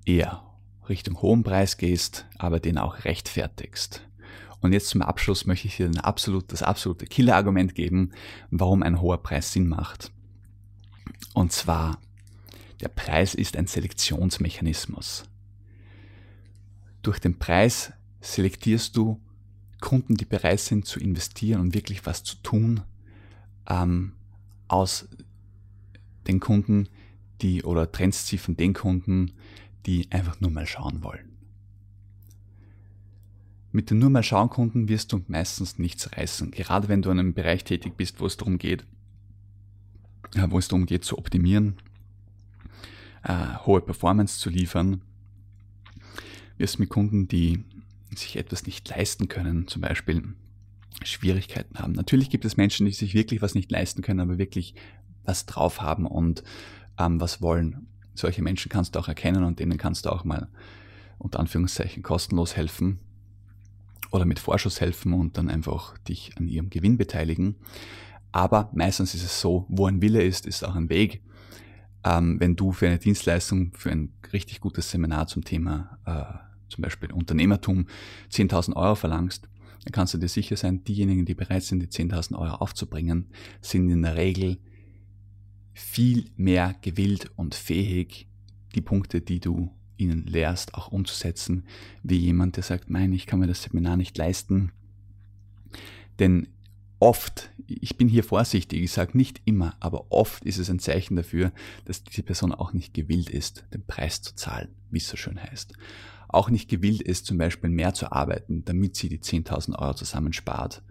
eher 0.05 0.43
Richtung 0.89 1.21
hohen 1.21 1.43
Preis 1.43 1.77
gehst, 1.77 2.25
aber 2.37 2.59
den 2.59 2.77
auch 2.77 3.05
rechtfertigst. 3.05 4.07
Und 4.61 4.73
jetzt 4.73 4.89
zum 4.89 5.01
Abschluss 5.01 5.45
möchte 5.45 5.67
ich 5.67 5.77
dir 5.77 5.87
ein 5.87 5.97
absolut, 5.97 6.51
das 6.51 6.61
absolute 6.61 7.05
Killer-Argument 7.05 7.73
geben, 7.73 8.11
warum 8.51 8.83
ein 8.83 9.01
hoher 9.01 9.21
Preis 9.21 9.51
Sinn 9.51 9.67
macht. 9.67 10.11
Und 11.33 11.51
zwar, 11.51 11.99
der 12.79 12.89
Preis 12.89 13.33
ist 13.33 13.57
ein 13.57 13.67
Selektionsmechanismus. 13.67 15.23
Durch 17.01 17.19
den 17.19 17.39
Preis 17.39 17.93
selektierst 18.21 18.95
du 18.95 19.19
Kunden, 19.79 20.15
die 20.15 20.25
bereit 20.25 20.59
sind 20.59 20.85
zu 20.85 20.99
investieren 20.99 21.59
und 21.59 21.73
wirklich 21.73 22.05
was 22.05 22.23
zu 22.23 22.35
tun, 22.43 22.81
ähm, 23.67 24.13
aus 24.67 25.07
den 26.27 26.39
Kunden, 26.39 26.87
die 27.41 27.63
oder 27.63 27.91
trennst 27.91 28.27
sie 28.27 28.37
von 28.37 28.55
den 28.55 28.73
Kunden, 28.73 29.31
die 29.85 30.11
einfach 30.11 30.39
nur 30.39 30.51
mal 30.51 30.67
schauen 30.67 31.03
wollen. 31.03 31.29
mit 33.73 33.89
den 33.89 33.99
nur 33.99 34.09
mal 34.09 34.23
schauen 34.23 34.49
Kunden 34.49 34.89
wirst 34.89 35.13
du 35.13 35.23
meistens 35.27 35.79
nichts 35.79 36.11
reißen. 36.11 36.51
Gerade 36.51 36.89
wenn 36.89 37.01
du 37.01 37.09
in 37.09 37.19
einem 37.19 37.33
Bereich 37.33 37.63
tätig 37.63 37.95
bist, 37.95 38.19
wo 38.19 38.25
es 38.25 38.35
darum 38.35 38.57
geht, 38.57 38.85
wo 40.49 40.57
es 40.57 40.67
darum 40.67 40.85
geht 40.85 41.05
zu 41.05 41.17
optimieren, 41.17 41.77
äh, 43.23 43.55
hohe 43.65 43.81
Performance 43.81 44.39
zu 44.39 44.49
liefern, 44.49 45.01
wirst 46.57 46.79
mit 46.79 46.89
Kunden, 46.89 47.27
die 47.27 47.63
sich 48.15 48.35
etwas 48.35 48.65
nicht 48.65 48.89
leisten 48.89 49.29
können, 49.29 49.67
zum 49.67 49.81
Beispiel 49.81 50.23
Schwierigkeiten 51.03 51.79
haben. 51.79 51.93
Natürlich 51.93 52.29
gibt 52.29 52.45
es 52.45 52.57
Menschen, 52.57 52.85
die 52.85 52.91
sich 52.91 53.13
wirklich 53.13 53.41
was 53.41 53.55
nicht 53.55 53.71
leisten 53.71 54.01
können, 54.01 54.19
aber 54.19 54.37
wirklich 54.37 54.75
was 55.23 55.45
drauf 55.45 55.81
haben 55.81 56.05
und 56.05 56.43
ähm, 56.97 57.19
was 57.19 57.41
wollen. 57.41 57.87
Solche 58.13 58.41
Menschen 58.41 58.69
kannst 58.69 58.95
du 58.95 58.99
auch 58.99 59.07
erkennen 59.07 59.43
und 59.43 59.59
denen 59.59 59.77
kannst 59.77 60.05
du 60.05 60.09
auch 60.09 60.23
mal 60.23 60.49
unter 61.17 61.39
Anführungszeichen 61.39 62.03
kostenlos 62.03 62.55
helfen 62.55 62.99
oder 64.11 64.25
mit 64.25 64.39
Vorschuss 64.39 64.81
helfen 64.81 65.13
und 65.13 65.37
dann 65.37 65.49
einfach 65.49 65.97
dich 65.99 66.31
an 66.37 66.47
ihrem 66.47 66.69
Gewinn 66.69 66.97
beteiligen. 66.97 67.55
Aber 68.31 68.69
meistens 68.73 69.13
ist 69.13 69.23
es 69.23 69.39
so, 69.41 69.65
wo 69.69 69.87
ein 69.87 70.01
Wille 70.01 70.23
ist, 70.23 70.45
ist 70.45 70.63
auch 70.63 70.75
ein 70.75 70.89
Weg. 70.89 71.21
Ähm, 72.03 72.39
wenn 72.39 72.55
du 72.55 72.71
für 72.71 72.87
eine 72.87 72.97
Dienstleistung, 72.97 73.73
für 73.73 73.91
ein 73.91 74.13
richtig 74.33 74.59
gutes 74.59 74.89
Seminar 74.89 75.27
zum 75.27 75.43
Thema 75.43 75.99
äh, 76.05 76.51
zum 76.69 76.81
Beispiel 76.81 77.11
Unternehmertum 77.11 77.87
10.000 78.31 78.75
Euro 78.75 78.95
verlangst, 78.95 79.47
dann 79.83 79.91
kannst 79.91 80.13
du 80.13 80.17
dir 80.17 80.27
sicher 80.27 80.55
sein, 80.55 80.83
diejenigen, 80.83 81.25
die 81.25 81.35
bereit 81.35 81.63
sind, 81.63 81.81
die 81.81 81.87
10.000 81.87 82.37
Euro 82.37 82.55
aufzubringen, 82.55 83.27
sind 83.61 83.89
in 83.89 84.03
der 84.03 84.15
Regel 84.15 84.57
viel 85.73 86.29
mehr 86.35 86.75
gewillt 86.81 87.31
und 87.35 87.55
fähig, 87.55 88.27
die 88.75 88.81
Punkte, 88.81 89.21
die 89.21 89.39
du 89.39 89.71
ihnen 89.97 90.25
lehrst, 90.25 90.73
auch 90.73 90.91
umzusetzen, 90.91 91.65
wie 92.03 92.17
jemand, 92.17 92.55
der 92.55 92.63
sagt, 92.63 92.89
nein, 92.89 93.13
ich 93.13 93.25
kann 93.27 93.39
mir 93.39 93.47
das 93.47 93.63
Seminar 93.63 93.97
nicht 93.97 94.17
leisten. 94.17 94.71
Denn 96.19 96.47
oft, 96.99 97.51
ich 97.67 97.97
bin 97.97 98.07
hier 98.07 98.23
vorsichtig, 98.23 98.81
ich 98.81 98.91
sage 98.91 99.17
nicht 99.17 99.41
immer, 99.45 99.75
aber 99.79 100.11
oft 100.11 100.43
ist 100.45 100.57
es 100.57 100.69
ein 100.69 100.79
Zeichen 100.79 101.15
dafür, 101.15 101.51
dass 101.85 102.03
diese 102.03 102.23
Person 102.23 102.51
auch 102.51 102.73
nicht 102.73 102.93
gewillt 102.93 103.29
ist, 103.29 103.65
den 103.73 103.85
Preis 103.85 104.21
zu 104.21 104.35
zahlen, 104.35 104.69
wie 104.89 104.97
es 104.97 105.07
so 105.07 105.17
schön 105.17 105.41
heißt. 105.41 105.73
Auch 106.27 106.49
nicht 106.49 106.69
gewillt 106.69 107.01
ist, 107.01 107.25
zum 107.25 107.37
Beispiel 107.37 107.69
mehr 107.69 107.93
zu 107.93 108.11
arbeiten, 108.11 108.63
damit 108.65 108.95
sie 108.95 109.09
die 109.09 109.19
10.000 109.19 109.77
Euro 109.77 109.93
zusammenspart 109.93 110.81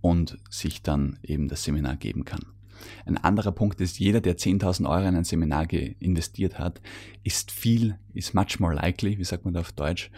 und 0.00 0.38
sich 0.50 0.82
dann 0.82 1.18
eben 1.22 1.48
das 1.48 1.64
Seminar 1.64 1.96
geben 1.96 2.24
kann. 2.24 2.55
Ein 3.04 3.16
anderer 3.16 3.52
Punkt 3.52 3.80
ist, 3.80 3.98
jeder, 3.98 4.20
der 4.20 4.36
10.000 4.36 4.88
Euro 4.88 5.06
in 5.06 5.16
ein 5.16 5.24
Seminar 5.24 5.70
investiert 5.72 6.58
hat, 6.58 6.80
ist 7.22 7.50
viel, 7.50 7.98
ist 8.14 8.34
much 8.34 8.60
more 8.60 8.74
likely, 8.74 9.18
wie 9.18 9.24
sagt 9.24 9.44
man 9.44 9.54
da 9.54 9.60
auf 9.60 9.72
Deutsch, 9.72 10.10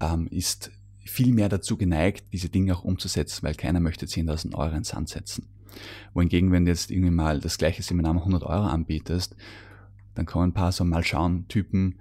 ähm, 0.00 0.26
ist 0.28 0.70
viel 1.04 1.32
mehr 1.32 1.48
dazu 1.48 1.76
geneigt, 1.76 2.32
diese 2.32 2.48
Dinge 2.48 2.74
auch 2.74 2.84
umzusetzen, 2.84 3.42
weil 3.42 3.54
keiner 3.54 3.80
möchte 3.80 4.06
10.000 4.06 4.54
Euro 4.54 4.68
in 4.68 4.74
den 4.74 4.84
Sand 4.84 5.08
setzen. 5.08 5.48
Wohingegen, 6.12 6.52
wenn 6.52 6.64
du 6.64 6.70
jetzt 6.70 6.90
irgendwie 6.90 7.10
mal 7.10 7.40
das 7.40 7.58
gleiche 7.58 7.82
Seminar 7.82 8.12
um 8.12 8.18
100 8.18 8.42
Euro 8.44 8.64
anbietest, 8.64 9.36
dann 10.14 10.26
kommen 10.26 10.50
ein 10.50 10.54
paar 10.54 10.72
so 10.72 10.84
mal 10.84 11.04
schauen 11.04 11.48
Typen, 11.48 11.96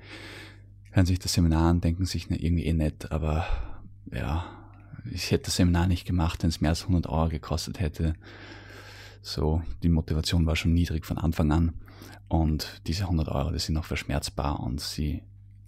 hören 0.92 1.06
sich 1.06 1.20
das 1.20 1.34
Seminar 1.34 1.70
an, 1.70 1.82
denken 1.82 2.06
sich, 2.06 2.30
na, 2.30 2.38
irgendwie 2.38 2.66
eh 2.66 2.74
nett, 2.74 3.12
aber 3.12 3.46
ja, 4.12 4.46
ich 5.12 5.32
hätte 5.32 5.46
das 5.46 5.56
Seminar 5.56 5.88
nicht 5.88 6.06
gemacht, 6.06 6.44
wenn 6.44 6.50
es 6.50 6.62
mehr 6.62 6.70
als 6.70 6.84
100 6.84 7.08
Euro 7.08 7.30
gekostet 7.30 7.80
hätte. 7.80 8.14
So, 9.24 9.64
die 9.82 9.90
Motivation 9.90 10.46
war 10.46 10.58
schon 10.58 10.74
niedrig 10.74 11.06
von 11.06 11.18
Anfang 11.18 11.52
an. 11.54 11.72
Und 12.28 12.82
diese 12.88 13.04
100 13.04 13.30
Euro, 13.30 13.52
die 13.52 13.60
sind 13.60 13.74
noch 13.74 13.86
verschmerzbar 13.86 14.60
und 14.60 14.82
sie 14.82 15.24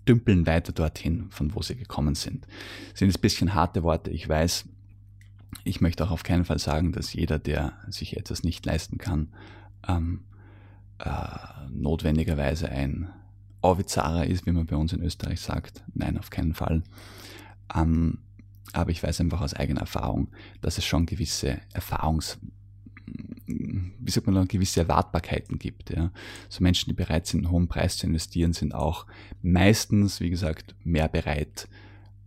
dümpeln 0.07 0.45
weiter 0.45 0.73
dorthin, 0.73 1.27
von 1.29 1.55
wo 1.55 1.61
sie 1.61 1.75
gekommen 1.75 2.15
sind. 2.15 2.45
Das 2.91 2.99
sind 2.99 3.07
jetzt 3.07 3.19
ein 3.19 3.21
bisschen 3.21 3.53
harte 3.55 3.81
Worte, 3.83 4.11
ich 4.11 4.27
weiß. 4.27 4.65
Ich 5.63 5.79
möchte 5.79 6.03
auch 6.03 6.11
auf 6.11 6.23
keinen 6.23 6.43
Fall 6.43 6.59
sagen, 6.59 6.91
dass 6.91 7.13
jeder, 7.13 7.39
der 7.39 7.73
sich 7.87 8.17
etwas 8.17 8.43
nicht 8.43 8.65
leisten 8.65 8.97
kann, 8.97 9.29
ähm, 9.87 10.25
äh, 10.99 11.09
notwendigerweise 11.71 12.67
ein 12.67 13.09
Orvizarer 13.61 14.27
ist, 14.27 14.45
wie 14.45 14.51
man 14.51 14.65
bei 14.65 14.75
uns 14.75 14.91
in 14.91 15.01
Österreich 15.01 15.39
sagt. 15.39 15.81
Nein, 15.93 16.17
auf 16.17 16.29
keinen 16.29 16.53
Fall. 16.53 16.83
Ähm, 17.73 18.19
aber 18.73 18.91
ich 18.91 19.01
weiß 19.01 19.21
einfach 19.21 19.39
aus 19.39 19.53
eigener 19.53 19.81
Erfahrung, 19.81 20.27
dass 20.59 20.77
es 20.77 20.85
schon 20.85 21.05
gewisse 21.05 21.59
Erfahrungs 21.73 22.37
wie 23.47 24.11
sagt 24.11 24.27
man, 24.27 24.47
gewisse 24.47 24.81
Erwartbarkeiten 24.81 25.59
gibt. 25.59 25.91
Ja. 25.91 26.11
So 26.49 26.63
Menschen, 26.63 26.89
die 26.89 26.95
bereit 26.95 27.27
sind, 27.27 27.45
einen 27.45 27.51
hohen 27.51 27.67
Preis 27.67 27.97
zu 27.97 28.07
investieren, 28.07 28.53
sind 28.53 28.73
auch 28.73 29.05
meistens, 29.41 30.19
wie 30.19 30.29
gesagt, 30.29 30.75
mehr 30.83 31.07
bereit, 31.07 31.67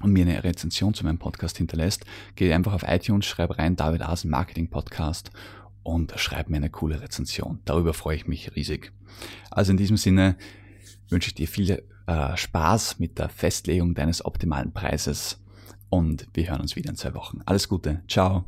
und 0.00 0.12
mir 0.12 0.24
eine 0.24 0.42
Rezension 0.42 0.94
zu 0.94 1.04
meinem 1.04 1.18
Podcast 1.18 1.58
hinterlässt, 1.58 2.06
geh 2.36 2.52
einfach 2.52 2.72
auf 2.72 2.84
iTunes, 2.86 3.26
schreib 3.26 3.58
rein 3.58 3.76
David 3.76 4.02
Asen 4.02 4.30
Marketing 4.30 4.70
Podcast 4.70 5.30
und 5.82 6.12
schreib 6.16 6.48
mir 6.48 6.56
eine 6.56 6.70
coole 6.70 7.00
Rezension. 7.00 7.60
Darüber 7.64 7.94
freue 7.94 8.16
ich 8.16 8.26
mich 8.26 8.54
riesig. 8.56 8.92
Also 9.50 9.72
in 9.72 9.76
diesem 9.76 9.96
Sinne 9.96 10.36
wünsche 11.08 11.28
ich 11.28 11.34
dir 11.34 11.48
viel 11.48 11.82
äh, 12.06 12.36
Spaß 12.36 12.98
mit 12.98 13.18
der 13.18 13.28
Festlegung 13.28 13.94
deines 13.94 14.24
optimalen 14.24 14.72
Preises 14.72 15.40
und 15.90 16.28
wir 16.32 16.48
hören 16.48 16.60
uns 16.60 16.76
wieder 16.76 16.90
in 16.90 16.96
zwei 16.96 17.14
Wochen. 17.14 17.40
Alles 17.44 17.68
Gute. 17.68 18.02
Ciao. 18.08 18.44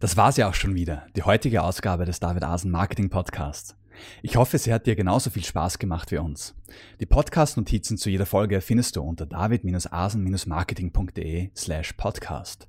Das 0.00 0.16
war's 0.16 0.36
ja 0.36 0.48
auch 0.48 0.54
schon 0.54 0.74
wieder, 0.74 1.06
die 1.14 1.22
heutige 1.22 1.62
Ausgabe 1.62 2.04
des 2.04 2.20
David 2.20 2.44
Asen 2.44 2.70
Marketing 2.70 3.08
Podcasts. 3.08 3.76
Ich 4.22 4.36
hoffe, 4.36 4.58
sie 4.58 4.74
hat 4.74 4.86
dir 4.86 4.96
genauso 4.96 5.30
viel 5.30 5.44
Spaß 5.44 5.78
gemacht 5.78 6.10
wie 6.10 6.18
uns. 6.18 6.54
Die 7.00 7.06
Podcast-Notizen 7.06 7.96
zu 7.96 8.10
jeder 8.10 8.26
Folge 8.26 8.60
findest 8.60 8.96
du 8.96 9.02
unter 9.02 9.24
david-asen-marketing.de 9.26 11.50
slash 11.56 11.92
podcast. 11.94 12.68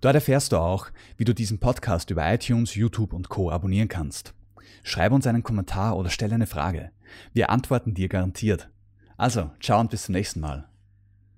Dort 0.00 0.14
erfährst 0.14 0.52
du 0.52 0.58
auch, 0.58 0.86
wie 1.16 1.24
du 1.24 1.34
diesen 1.34 1.58
Podcast 1.58 2.10
über 2.10 2.32
iTunes, 2.32 2.76
YouTube 2.76 3.12
und 3.12 3.28
Co. 3.28 3.50
abonnieren 3.50 3.88
kannst. 3.88 4.32
Schreib 4.84 5.10
uns 5.12 5.26
einen 5.26 5.42
Kommentar 5.42 5.96
oder 5.96 6.08
stelle 6.08 6.36
eine 6.36 6.46
Frage. 6.46 6.92
Wir 7.32 7.50
antworten 7.50 7.94
dir 7.94 8.08
garantiert. 8.08 8.70
Also, 9.16 9.50
ciao 9.60 9.80
und 9.80 9.90
bis 9.90 10.04
zum 10.04 10.12
nächsten 10.14 10.38
Mal. 10.40 10.67